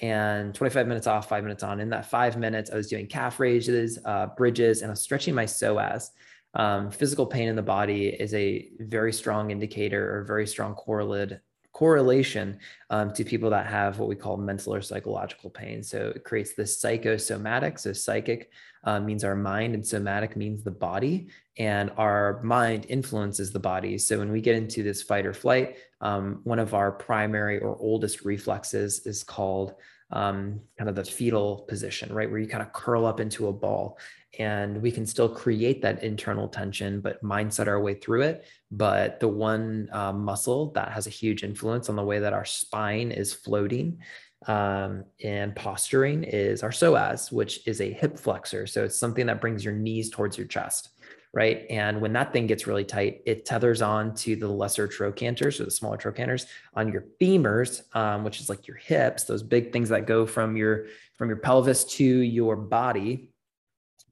And 0.00 0.54
25 0.54 0.88
minutes 0.88 1.06
off, 1.06 1.28
five 1.28 1.44
minutes 1.44 1.62
on. 1.62 1.80
In 1.80 1.90
that 1.90 2.06
five 2.06 2.38
minutes, 2.38 2.70
I 2.70 2.76
was 2.76 2.88
doing 2.88 3.06
calf 3.06 3.38
raises, 3.38 3.98
uh, 4.06 4.28
bridges, 4.38 4.80
and 4.80 4.88
I 4.88 4.92
was 4.92 5.02
stretching 5.02 5.34
my 5.34 5.44
psoas. 5.44 6.08
Um, 6.54 6.90
physical 6.90 7.26
pain 7.26 7.48
in 7.48 7.56
the 7.56 7.62
body 7.62 8.06
is 8.06 8.32
a 8.32 8.70
very 8.78 9.12
strong 9.12 9.50
indicator 9.50 10.16
or 10.16 10.24
very 10.24 10.46
strong 10.46 10.74
correlate 10.74 11.40
correlation 11.74 12.58
um, 12.88 13.12
to 13.12 13.24
people 13.24 13.50
that 13.50 13.66
have 13.66 13.98
what 13.98 14.08
we 14.08 14.14
call 14.14 14.36
mental 14.36 14.74
or 14.74 14.80
psychological 14.80 15.50
pain. 15.50 15.82
So 15.82 16.12
it 16.14 16.24
creates 16.24 16.54
this 16.54 16.80
psychosomatic. 16.80 17.78
So 17.80 17.92
psychic 17.92 18.50
uh, 18.84 19.00
means 19.00 19.24
our 19.24 19.34
mind, 19.34 19.74
and 19.74 19.86
somatic 19.86 20.36
means 20.36 20.62
the 20.62 20.70
body, 20.70 21.28
and 21.58 21.90
our 21.96 22.40
mind 22.42 22.86
influences 22.88 23.52
the 23.52 23.58
body. 23.58 23.98
So 23.98 24.18
when 24.18 24.30
we 24.30 24.40
get 24.40 24.56
into 24.56 24.82
this 24.82 25.02
fight 25.02 25.26
or 25.26 25.34
flight, 25.34 25.76
um, 26.00 26.40
one 26.44 26.60
of 26.60 26.74
our 26.74 26.92
primary 26.92 27.58
or 27.58 27.76
oldest 27.80 28.24
reflexes 28.24 29.04
is 29.04 29.24
called 29.24 29.74
um, 30.10 30.60
kind 30.78 30.88
of 30.88 30.96
the 30.96 31.04
fetal 31.04 31.64
position, 31.68 32.12
right? 32.12 32.30
Where 32.30 32.40
you 32.40 32.46
kind 32.46 32.62
of 32.62 32.72
curl 32.72 33.06
up 33.06 33.20
into 33.20 33.48
a 33.48 33.52
ball 33.52 33.98
and 34.38 34.80
we 34.82 34.90
can 34.90 35.06
still 35.06 35.28
create 35.28 35.82
that 35.82 36.02
internal 36.02 36.48
tension, 36.48 37.00
but 37.00 37.22
mindset 37.22 37.68
our 37.68 37.80
way 37.80 37.94
through 37.94 38.22
it. 38.22 38.44
But 38.70 39.20
the 39.20 39.28
one 39.28 39.88
uh, 39.92 40.12
muscle 40.12 40.72
that 40.72 40.92
has 40.92 41.06
a 41.06 41.10
huge 41.10 41.44
influence 41.44 41.88
on 41.88 41.96
the 41.96 42.02
way 42.02 42.18
that 42.18 42.32
our 42.32 42.44
spine 42.44 43.12
is 43.12 43.32
floating 43.32 43.98
um, 44.46 45.04
and 45.22 45.54
posturing 45.54 46.24
is 46.24 46.62
our 46.62 46.70
psoas, 46.70 47.32
which 47.32 47.66
is 47.66 47.80
a 47.80 47.92
hip 47.92 48.18
flexor. 48.18 48.66
So 48.66 48.84
it's 48.84 48.98
something 48.98 49.26
that 49.26 49.40
brings 49.40 49.64
your 49.64 49.74
knees 49.74 50.10
towards 50.10 50.36
your 50.36 50.46
chest 50.46 50.90
right? 51.34 51.66
And 51.68 52.00
when 52.00 52.12
that 52.12 52.32
thing 52.32 52.46
gets 52.46 52.66
really 52.66 52.84
tight, 52.84 53.20
it 53.26 53.44
tethers 53.44 53.82
on 53.82 54.14
to 54.16 54.36
the 54.36 54.46
lesser 54.46 54.86
trochanters 54.86 55.60
or 55.60 55.64
the 55.64 55.70
smaller 55.70 55.96
trochanters 55.96 56.46
on 56.74 56.92
your 56.92 57.04
femurs, 57.20 57.82
um, 57.96 58.22
which 58.22 58.40
is 58.40 58.48
like 58.48 58.68
your 58.68 58.76
hips, 58.76 59.24
those 59.24 59.42
big 59.42 59.72
things 59.72 59.88
that 59.88 60.06
go 60.06 60.24
from 60.26 60.56
your 60.56 60.86
from 61.18 61.28
your 61.28 61.38
pelvis 61.38 61.84
to 61.84 62.04
your 62.04 62.56
body. 62.56 63.30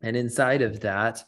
And 0.03 0.17
inside 0.17 0.63
of 0.63 0.81
that, 0.81 1.23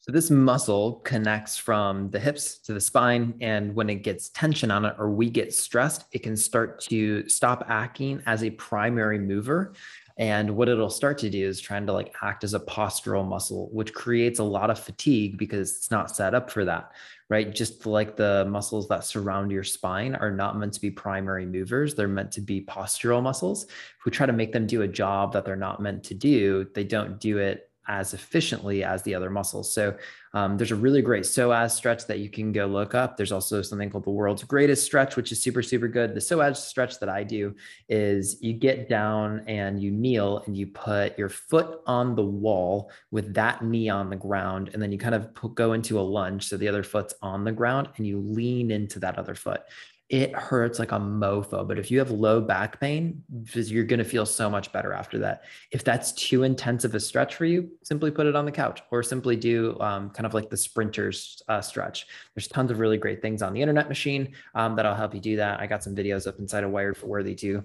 so 0.00 0.12
this 0.12 0.30
muscle 0.30 1.00
connects 1.04 1.56
from 1.56 2.10
the 2.10 2.20
hips 2.20 2.58
to 2.60 2.72
the 2.72 2.80
spine. 2.80 3.34
And 3.40 3.74
when 3.74 3.90
it 3.90 3.96
gets 3.96 4.30
tension 4.30 4.70
on 4.70 4.84
it 4.86 4.94
or 4.98 5.10
we 5.10 5.28
get 5.28 5.52
stressed, 5.52 6.04
it 6.12 6.22
can 6.22 6.36
start 6.36 6.80
to 6.82 7.28
stop 7.28 7.64
acting 7.68 8.22
as 8.24 8.42
a 8.42 8.50
primary 8.50 9.18
mover 9.18 9.74
and 10.18 10.50
what 10.56 10.68
it'll 10.68 10.90
start 10.90 11.16
to 11.18 11.30
do 11.30 11.46
is 11.46 11.60
trying 11.60 11.86
to 11.86 11.92
like 11.92 12.12
act 12.22 12.42
as 12.42 12.52
a 12.52 12.60
postural 12.60 13.26
muscle, 13.26 13.68
which 13.72 13.94
creates 13.94 14.40
a 14.40 14.44
lot 14.44 14.68
of 14.68 14.78
fatigue 14.78 15.38
because 15.38 15.76
it's 15.76 15.92
not 15.92 16.14
set 16.14 16.34
up 16.34 16.50
for 16.50 16.64
that, 16.64 16.90
right? 17.28 17.54
Just 17.54 17.86
like 17.86 18.16
the 18.16 18.44
muscles 18.50 18.88
that 18.88 19.04
surround 19.04 19.52
your 19.52 19.62
spine 19.62 20.16
are 20.16 20.32
not 20.32 20.58
meant 20.58 20.72
to 20.72 20.80
be 20.80 20.90
primary 20.90 21.46
movers, 21.46 21.94
they're 21.94 22.08
meant 22.08 22.32
to 22.32 22.40
be 22.40 22.60
postural 22.60 23.22
muscles. 23.22 23.66
If 23.66 24.04
we 24.04 24.10
try 24.10 24.26
to 24.26 24.32
make 24.32 24.52
them 24.52 24.66
do 24.66 24.82
a 24.82 24.88
job 24.88 25.32
that 25.34 25.44
they're 25.44 25.54
not 25.54 25.80
meant 25.80 26.02
to 26.04 26.14
do, 26.14 26.66
they 26.74 26.84
don't 26.84 27.20
do 27.20 27.38
it 27.38 27.67
as 27.88 28.14
efficiently 28.14 28.84
as 28.84 29.02
the 29.02 29.14
other 29.14 29.30
muscles. 29.30 29.72
So 29.72 29.96
um, 30.34 30.56
there's 30.56 30.70
a 30.70 30.76
really 30.76 31.00
great 31.00 31.24
psoas 31.24 31.70
stretch 31.70 32.06
that 32.06 32.18
you 32.18 32.28
can 32.28 32.52
go 32.52 32.66
look 32.66 32.94
up. 32.94 33.16
There's 33.16 33.32
also 33.32 33.62
something 33.62 33.88
called 33.90 34.04
the 34.04 34.10
world's 34.10 34.44
greatest 34.44 34.84
stretch, 34.84 35.16
which 35.16 35.32
is 35.32 35.42
super, 35.42 35.62
super 35.62 35.88
good. 35.88 36.14
The 36.14 36.20
psoas 36.20 36.56
stretch 36.56 37.00
that 37.00 37.08
I 37.08 37.24
do 37.24 37.54
is 37.88 38.42
you 38.42 38.52
get 38.52 38.88
down 38.88 39.42
and 39.46 39.82
you 39.82 39.90
kneel 39.90 40.42
and 40.46 40.56
you 40.56 40.66
put 40.66 41.18
your 41.18 41.30
foot 41.30 41.80
on 41.86 42.14
the 42.14 42.24
wall 42.24 42.90
with 43.10 43.32
that 43.34 43.64
knee 43.64 43.88
on 43.88 44.10
the 44.10 44.16
ground. 44.16 44.70
And 44.74 44.82
then 44.82 44.92
you 44.92 44.98
kind 44.98 45.14
of 45.14 45.30
go 45.54 45.72
into 45.72 45.98
a 45.98 46.02
lunge. 46.02 46.46
So 46.46 46.56
the 46.56 46.68
other 46.68 46.82
foot's 46.82 47.14
on 47.22 47.44
the 47.44 47.52
ground 47.52 47.88
and 47.96 48.06
you 48.06 48.20
lean 48.20 48.70
into 48.70 48.98
that 49.00 49.18
other 49.18 49.34
foot 49.34 49.62
it 50.08 50.34
hurts 50.34 50.78
like 50.78 50.92
a 50.92 50.98
mofo. 50.98 51.68
But 51.68 51.78
if 51.78 51.90
you 51.90 51.98
have 51.98 52.10
low 52.10 52.40
back 52.40 52.80
pain, 52.80 53.22
you're 53.52 53.84
going 53.84 53.98
to 53.98 54.04
feel 54.04 54.24
so 54.24 54.48
much 54.48 54.72
better 54.72 54.94
after 54.94 55.18
that. 55.18 55.44
If 55.70 55.84
that's 55.84 56.12
too 56.12 56.44
intense 56.44 56.84
of 56.84 56.94
a 56.94 57.00
stretch 57.00 57.34
for 57.34 57.44
you, 57.44 57.70
simply 57.82 58.10
put 58.10 58.26
it 58.26 58.34
on 58.34 58.46
the 58.46 58.52
couch 58.52 58.80
or 58.90 59.02
simply 59.02 59.36
do 59.36 59.78
um, 59.80 60.08
kind 60.10 60.24
of 60.24 60.32
like 60.32 60.48
the 60.48 60.56
sprinter's 60.56 61.42
uh, 61.48 61.60
stretch. 61.60 62.06
There's 62.34 62.48
tons 62.48 62.70
of 62.70 62.78
really 62.78 62.96
great 62.96 63.20
things 63.20 63.42
on 63.42 63.52
the 63.52 63.60
internet 63.60 63.88
machine 63.88 64.32
um, 64.54 64.76
that'll 64.76 64.94
help 64.94 65.14
you 65.14 65.20
do 65.20 65.36
that. 65.36 65.60
I 65.60 65.66
got 65.66 65.84
some 65.84 65.94
videos 65.94 66.26
up 66.26 66.38
inside 66.38 66.64
of 66.64 66.70
Wired 66.70 66.96
for 66.96 67.06
Worthy 67.06 67.34
too. 67.34 67.62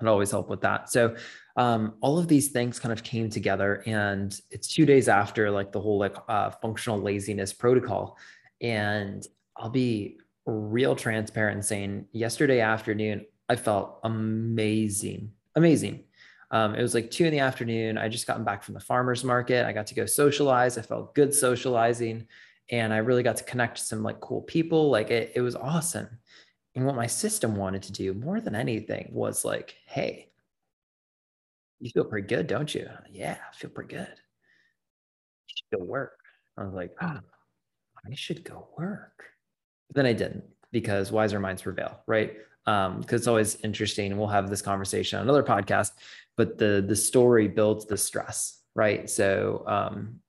It'll 0.00 0.12
always 0.12 0.30
help 0.30 0.48
with 0.48 0.60
that. 0.60 0.88
So 0.88 1.16
um, 1.56 1.94
all 2.00 2.18
of 2.18 2.28
these 2.28 2.48
things 2.48 2.78
kind 2.78 2.92
of 2.92 3.02
came 3.02 3.28
together 3.28 3.82
and 3.86 4.38
it's 4.50 4.68
two 4.68 4.86
days 4.86 5.08
after 5.08 5.50
like 5.50 5.72
the 5.72 5.80
whole 5.80 5.98
like 5.98 6.14
uh, 6.28 6.50
functional 6.50 7.00
laziness 7.00 7.52
protocol. 7.52 8.18
And 8.60 9.26
I'll 9.56 9.70
be 9.70 10.18
real 10.46 10.94
transparent 10.96 11.56
and 11.56 11.64
saying 11.64 12.06
yesterday 12.12 12.60
afternoon, 12.60 13.26
I 13.48 13.56
felt 13.56 13.98
amazing, 14.04 15.32
amazing. 15.54 16.04
Um, 16.50 16.74
it 16.74 16.82
was 16.82 16.94
like 16.94 17.10
two 17.10 17.24
in 17.24 17.32
the 17.32 17.40
afternoon. 17.40 17.98
I 17.98 18.08
just 18.08 18.26
gotten 18.26 18.44
back 18.44 18.62
from 18.62 18.74
the 18.74 18.80
farmer's 18.80 19.24
market. 19.24 19.66
I 19.66 19.72
got 19.72 19.86
to 19.88 19.94
go 19.94 20.06
socialize. 20.06 20.78
I 20.78 20.82
felt 20.82 21.14
good 21.14 21.34
socializing 21.34 22.26
and 22.70 22.92
I 22.92 22.98
really 22.98 23.22
got 23.22 23.36
to 23.36 23.44
connect 23.44 23.78
to 23.78 23.82
some 23.82 24.02
like 24.02 24.20
cool 24.20 24.42
people. 24.42 24.90
Like 24.90 25.10
it, 25.10 25.32
it 25.34 25.40
was 25.40 25.56
awesome. 25.56 26.08
And 26.74 26.84
what 26.86 26.94
my 26.94 27.06
system 27.06 27.56
wanted 27.56 27.82
to 27.84 27.92
do 27.92 28.14
more 28.14 28.40
than 28.40 28.54
anything 28.54 29.08
was 29.12 29.44
like, 29.44 29.76
hey, 29.86 30.30
you 31.80 31.90
feel 31.90 32.04
pretty 32.04 32.28
good, 32.28 32.46
don't 32.46 32.74
you? 32.74 32.88
Yeah, 33.10 33.36
I 33.36 33.56
feel 33.56 33.70
pretty 33.70 33.94
good. 33.94 34.14
You 35.48 35.54
should 35.54 35.78
go 35.80 35.84
work. 35.84 36.18
I 36.56 36.64
was 36.64 36.74
like, 36.74 36.94
oh, 37.02 37.18
I 38.06 38.14
should 38.14 38.44
go 38.44 38.68
work. 38.78 39.24
Then 39.96 40.06
I 40.06 40.12
didn't 40.12 40.44
because 40.70 41.10
wiser 41.10 41.40
minds 41.40 41.62
prevail, 41.62 42.00
right? 42.06 42.34
Um, 42.66 43.00
because 43.00 43.22
it's 43.22 43.28
always 43.28 43.56
interesting, 43.64 44.10
and 44.10 44.20
we'll 44.20 44.28
have 44.28 44.50
this 44.50 44.60
conversation 44.60 45.18
on 45.18 45.24
another 45.24 45.42
podcast. 45.42 45.92
But 46.36 46.58
the 46.58 46.84
the 46.86 46.94
story 46.94 47.48
builds 47.48 47.86
the 47.86 47.96
stress, 47.96 48.60
right? 48.74 49.08
So 49.08 49.64
um, 49.66 50.20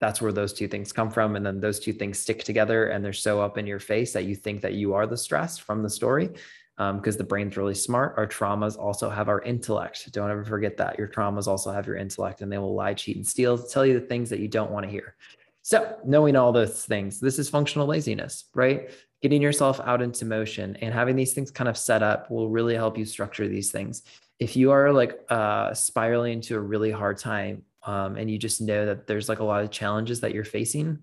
that's 0.00 0.22
where 0.22 0.32
those 0.32 0.52
two 0.52 0.68
things 0.68 0.92
come 0.92 1.10
from, 1.10 1.34
and 1.34 1.44
then 1.44 1.58
those 1.58 1.80
two 1.80 1.92
things 1.92 2.20
stick 2.20 2.44
together, 2.44 2.86
and 2.86 3.04
they're 3.04 3.12
so 3.12 3.40
up 3.40 3.58
in 3.58 3.66
your 3.66 3.80
face 3.80 4.12
that 4.12 4.26
you 4.26 4.36
think 4.36 4.60
that 4.62 4.74
you 4.74 4.94
are 4.94 5.08
the 5.08 5.16
stress 5.16 5.58
from 5.58 5.82
the 5.82 5.90
story. 5.90 6.30
Because 6.76 7.14
um, 7.14 7.18
the 7.18 7.24
brain's 7.24 7.56
really 7.56 7.74
smart. 7.74 8.14
Our 8.18 8.26
traumas 8.26 8.78
also 8.78 9.08
have 9.08 9.30
our 9.30 9.40
intellect. 9.40 10.12
Don't 10.12 10.30
ever 10.30 10.44
forget 10.44 10.76
that. 10.76 10.98
Your 10.98 11.08
traumas 11.08 11.46
also 11.46 11.72
have 11.72 11.86
your 11.86 11.96
intellect, 11.96 12.42
and 12.42 12.52
they 12.52 12.58
will 12.58 12.74
lie, 12.74 12.92
cheat, 12.92 13.16
and 13.16 13.26
steal 13.26 13.56
to 13.56 13.66
tell 13.66 13.86
you 13.86 13.98
the 13.98 14.06
things 14.06 14.28
that 14.28 14.40
you 14.40 14.46
don't 14.46 14.70
want 14.70 14.84
to 14.84 14.90
hear. 14.90 15.16
So, 15.62 15.96
knowing 16.04 16.36
all 16.36 16.52
those 16.52 16.84
things, 16.84 17.18
this 17.18 17.40
is 17.40 17.48
functional 17.48 17.88
laziness, 17.88 18.44
right? 18.54 18.90
Getting 19.26 19.42
yourself 19.42 19.80
out 19.80 20.02
into 20.02 20.24
motion 20.24 20.76
and 20.76 20.94
having 20.94 21.16
these 21.16 21.32
things 21.32 21.50
kind 21.50 21.68
of 21.68 21.76
set 21.76 22.00
up 22.00 22.30
will 22.30 22.48
really 22.48 22.76
help 22.76 22.96
you 22.96 23.04
structure 23.04 23.48
these 23.48 23.72
things. 23.72 24.04
If 24.38 24.54
you 24.54 24.70
are 24.70 24.92
like 24.92 25.18
uh, 25.28 25.74
spiraling 25.74 26.34
into 26.34 26.54
a 26.54 26.60
really 26.60 26.92
hard 26.92 27.18
time 27.18 27.64
um, 27.82 28.16
and 28.16 28.30
you 28.30 28.38
just 28.38 28.60
know 28.60 28.86
that 28.86 29.08
there's 29.08 29.28
like 29.28 29.40
a 29.40 29.44
lot 29.44 29.64
of 29.64 29.72
challenges 29.72 30.20
that 30.20 30.32
you're 30.32 30.44
facing, 30.44 31.00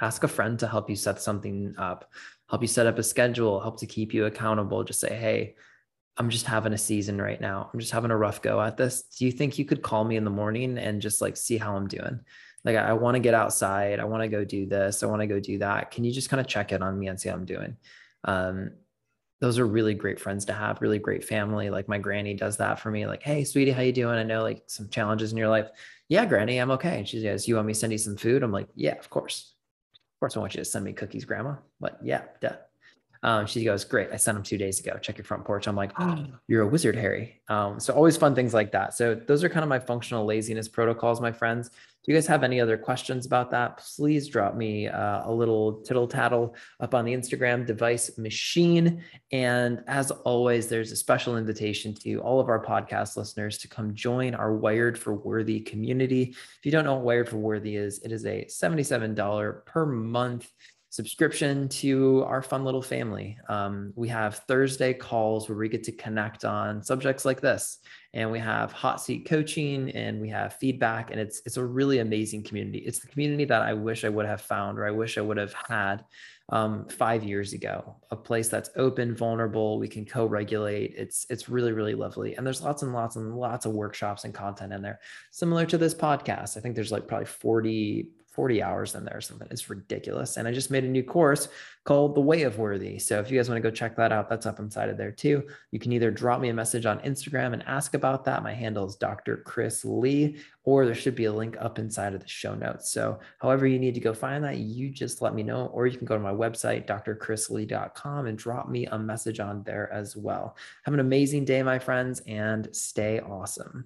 ask 0.00 0.22
a 0.22 0.28
friend 0.28 0.58
to 0.60 0.66
help 0.66 0.88
you 0.88 0.96
set 0.96 1.20
something 1.20 1.74
up, 1.76 2.10
help 2.48 2.62
you 2.62 2.68
set 2.68 2.86
up 2.86 2.96
a 2.96 3.02
schedule, 3.02 3.60
help 3.60 3.80
to 3.80 3.86
keep 3.86 4.14
you 4.14 4.24
accountable. 4.24 4.82
Just 4.82 5.00
say, 5.00 5.14
hey, 5.14 5.56
I'm 6.16 6.30
just 6.30 6.46
having 6.46 6.72
a 6.72 6.78
season 6.78 7.20
right 7.20 7.38
now. 7.38 7.68
I'm 7.70 7.80
just 7.80 7.92
having 7.92 8.12
a 8.12 8.16
rough 8.16 8.40
go 8.40 8.62
at 8.62 8.78
this. 8.78 9.02
Do 9.02 9.26
you 9.26 9.30
think 9.30 9.58
you 9.58 9.66
could 9.66 9.82
call 9.82 10.04
me 10.04 10.16
in 10.16 10.24
the 10.24 10.30
morning 10.30 10.78
and 10.78 11.02
just 11.02 11.20
like 11.20 11.36
see 11.36 11.58
how 11.58 11.76
I'm 11.76 11.86
doing? 11.86 12.20
Like 12.66 12.76
I, 12.76 12.92
want 12.92 13.14
to 13.14 13.20
get 13.20 13.32
outside. 13.32 14.00
I 14.00 14.04
want 14.04 14.24
to 14.24 14.28
go 14.28 14.44
do 14.44 14.66
this. 14.66 15.02
I 15.02 15.06
want 15.06 15.22
to 15.22 15.26
go 15.26 15.38
do 15.38 15.58
that. 15.58 15.92
Can 15.92 16.04
you 16.04 16.12
just 16.12 16.28
kind 16.28 16.40
of 16.40 16.48
check 16.48 16.72
in 16.72 16.82
on 16.82 16.98
me 16.98 17.06
and 17.06 17.18
see 17.18 17.28
how 17.28 17.36
I'm 17.36 17.44
doing? 17.44 17.76
Um, 18.24 18.72
those 19.40 19.58
are 19.58 19.66
really 19.66 19.94
great 19.94 20.18
friends 20.18 20.46
to 20.46 20.52
have, 20.52 20.80
really 20.80 20.98
great 20.98 21.22
family. 21.22 21.70
Like 21.70 21.88
my 21.88 21.98
granny 21.98 22.34
does 22.34 22.56
that 22.56 22.80
for 22.80 22.90
me. 22.90 23.06
Like, 23.06 23.22
hey, 23.22 23.44
sweetie, 23.44 23.70
how 23.70 23.82
you 23.82 23.92
doing? 23.92 24.18
I 24.18 24.24
know 24.24 24.42
like 24.42 24.64
some 24.66 24.88
challenges 24.88 25.30
in 25.30 25.38
your 25.38 25.48
life. 25.48 25.68
Yeah, 26.08 26.26
granny, 26.26 26.58
I'm 26.58 26.72
okay. 26.72 26.98
And 26.98 27.08
she 27.08 27.22
says, 27.22 27.46
you 27.46 27.54
want 27.54 27.68
me 27.68 27.72
to 27.72 27.78
send 27.78 27.92
you 27.92 27.98
some 27.98 28.16
food? 28.16 28.42
I'm 28.42 28.52
like, 28.52 28.68
yeah, 28.74 28.98
of 28.98 29.10
course. 29.10 29.54
Of 29.94 30.20
course, 30.20 30.36
I 30.36 30.40
want 30.40 30.54
you 30.54 30.60
to 30.60 30.64
send 30.64 30.84
me 30.84 30.92
cookies, 30.92 31.24
Grandma. 31.24 31.56
But 31.78 31.98
yeah, 32.02 32.22
duh. 32.40 32.56
Um, 33.22 33.46
she 33.46 33.64
goes, 33.64 33.84
Great. 33.84 34.10
I 34.12 34.16
sent 34.16 34.36
them 34.36 34.42
two 34.42 34.58
days 34.58 34.80
ago. 34.80 34.98
Check 35.00 35.18
your 35.18 35.24
front 35.24 35.44
porch. 35.44 35.66
I'm 35.66 35.76
like, 35.76 35.92
Oh, 35.98 36.24
you're 36.48 36.62
a 36.62 36.66
wizard, 36.66 36.96
Harry. 36.96 37.40
Um, 37.48 37.80
so 37.80 37.94
always 37.94 38.16
fun 38.16 38.34
things 38.34 38.54
like 38.54 38.72
that. 38.72 38.94
So 38.94 39.14
those 39.14 39.44
are 39.44 39.48
kind 39.48 39.62
of 39.62 39.68
my 39.68 39.78
functional 39.78 40.24
laziness 40.24 40.68
protocols, 40.68 41.20
my 41.20 41.32
friends. 41.32 41.70
Do 42.06 42.12
you 42.12 42.18
guys 42.18 42.28
have 42.28 42.44
any 42.44 42.60
other 42.60 42.78
questions 42.78 43.26
about 43.26 43.50
that? 43.50 43.78
Please 43.96 44.28
drop 44.28 44.54
me 44.54 44.86
uh, 44.86 45.28
a 45.28 45.32
little 45.32 45.82
tittle 45.82 46.06
tattle 46.06 46.54
up 46.78 46.94
on 46.94 47.04
the 47.04 47.12
Instagram 47.12 47.66
device 47.66 48.16
machine. 48.16 49.02
And 49.32 49.82
as 49.88 50.12
always, 50.12 50.68
there's 50.68 50.92
a 50.92 50.96
special 50.96 51.36
invitation 51.36 51.94
to 51.94 52.20
all 52.20 52.38
of 52.38 52.48
our 52.48 52.64
podcast 52.64 53.16
listeners 53.16 53.58
to 53.58 53.66
come 53.66 53.92
join 53.92 54.36
our 54.36 54.54
Wired 54.54 54.96
for 54.96 55.14
Worthy 55.14 55.58
community. 55.58 56.22
If 56.30 56.60
you 56.62 56.70
don't 56.70 56.84
know 56.84 56.94
what 56.94 57.04
Wired 57.04 57.28
for 57.28 57.38
Worthy 57.38 57.74
is, 57.74 57.98
it 57.98 58.12
is 58.12 58.24
a 58.24 58.44
$77 58.44 59.66
per 59.66 59.84
month 59.84 60.48
subscription 60.96 61.68
to 61.68 62.24
our 62.26 62.40
fun 62.40 62.64
little 62.64 62.80
family. 62.80 63.36
Um, 63.50 63.92
we 63.96 64.08
have 64.08 64.38
Thursday 64.48 64.94
calls 64.94 65.46
where 65.46 65.58
we 65.58 65.68
get 65.68 65.84
to 65.84 65.92
connect 65.92 66.46
on 66.46 66.82
subjects 66.82 67.26
like 67.26 67.42
this, 67.42 67.80
and 68.14 68.32
we 68.32 68.38
have 68.38 68.72
hot 68.72 69.02
seat 69.02 69.26
coaching, 69.28 69.90
and 69.90 70.22
we 70.22 70.30
have 70.30 70.54
feedback, 70.54 71.10
and 71.10 71.20
it's 71.20 71.42
it's 71.44 71.58
a 71.58 71.64
really 71.64 71.98
amazing 71.98 72.44
community. 72.44 72.78
It's 72.78 72.98
the 72.98 73.08
community 73.08 73.44
that 73.44 73.60
I 73.60 73.74
wish 73.74 74.06
I 74.06 74.08
would 74.08 74.24
have 74.24 74.40
found, 74.40 74.78
or 74.78 74.86
I 74.86 74.90
wish 74.90 75.18
I 75.18 75.20
would 75.20 75.36
have 75.36 75.52
had 75.52 76.02
um, 76.48 76.88
five 76.88 77.22
years 77.22 77.52
ago. 77.52 77.96
A 78.10 78.16
place 78.16 78.48
that's 78.48 78.70
open, 78.76 79.14
vulnerable. 79.14 79.78
We 79.78 79.88
can 79.88 80.06
co-regulate. 80.06 80.94
It's 80.96 81.26
it's 81.28 81.50
really 81.50 81.72
really 81.72 81.94
lovely, 81.94 82.36
and 82.36 82.46
there's 82.46 82.62
lots 82.62 82.82
and 82.82 82.94
lots 82.94 83.16
and 83.16 83.36
lots 83.36 83.66
of 83.66 83.72
workshops 83.72 84.24
and 84.24 84.32
content 84.32 84.72
in 84.72 84.80
there, 84.80 84.98
similar 85.30 85.66
to 85.66 85.76
this 85.76 85.94
podcast. 85.94 86.56
I 86.56 86.60
think 86.60 86.74
there's 86.74 86.92
like 86.92 87.06
probably 87.06 87.26
40 87.26 88.08
40 88.36 88.62
hours 88.62 88.94
in 88.94 89.04
there 89.04 89.16
or 89.16 89.20
something. 89.22 89.48
It's 89.50 89.70
ridiculous. 89.70 90.36
And 90.36 90.46
I 90.46 90.52
just 90.52 90.70
made 90.70 90.84
a 90.84 90.88
new 90.88 91.02
course 91.02 91.48
called 91.84 92.14
The 92.14 92.20
Way 92.20 92.42
of 92.42 92.58
Worthy. 92.58 92.98
So 92.98 93.18
if 93.18 93.30
you 93.30 93.38
guys 93.38 93.48
want 93.48 93.62
to 93.62 93.68
go 93.68 93.74
check 93.74 93.96
that 93.96 94.12
out, 94.12 94.28
that's 94.28 94.44
up 94.44 94.58
inside 94.58 94.90
of 94.90 94.98
there 94.98 95.10
too. 95.10 95.44
You 95.70 95.78
can 95.78 95.92
either 95.92 96.10
drop 96.10 96.40
me 96.40 96.50
a 96.50 96.54
message 96.54 96.84
on 96.84 96.98
Instagram 96.98 97.54
and 97.54 97.62
ask 97.66 97.94
about 97.94 98.24
that. 98.24 98.42
My 98.42 98.52
handle 98.52 98.86
is 98.86 98.96
Dr. 98.96 99.38
Chris 99.38 99.84
Lee, 99.84 100.36
or 100.64 100.84
there 100.84 100.94
should 100.94 101.14
be 101.14 101.24
a 101.24 101.32
link 101.32 101.56
up 101.58 101.78
inside 101.78 102.12
of 102.12 102.20
the 102.20 102.28
show 102.28 102.54
notes. 102.54 102.90
So 102.90 103.20
however 103.38 103.66
you 103.66 103.78
need 103.78 103.94
to 103.94 104.00
go 104.00 104.12
find 104.12 104.44
that, 104.44 104.58
you 104.58 104.90
just 104.90 105.22
let 105.22 105.34
me 105.34 105.42
know, 105.42 105.66
or 105.72 105.86
you 105.86 105.96
can 105.96 106.06
go 106.06 106.16
to 106.16 106.22
my 106.22 106.32
website, 106.32 106.86
drchrislee.com 106.86 108.26
and 108.26 108.36
drop 108.36 108.68
me 108.68 108.86
a 108.86 108.98
message 108.98 109.40
on 109.40 109.62
there 109.62 109.90
as 109.92 110.16
well. 110.16 110.56
Have 110.84 110.94
an 110.94 111.00
amazing 111.00 111.44
day, 111.44 111.62
my 111.62 111.78
friends, 111.78 112.20
and 112.26 112.68
stay 112.72 113.20
awesome. 113.20 113.84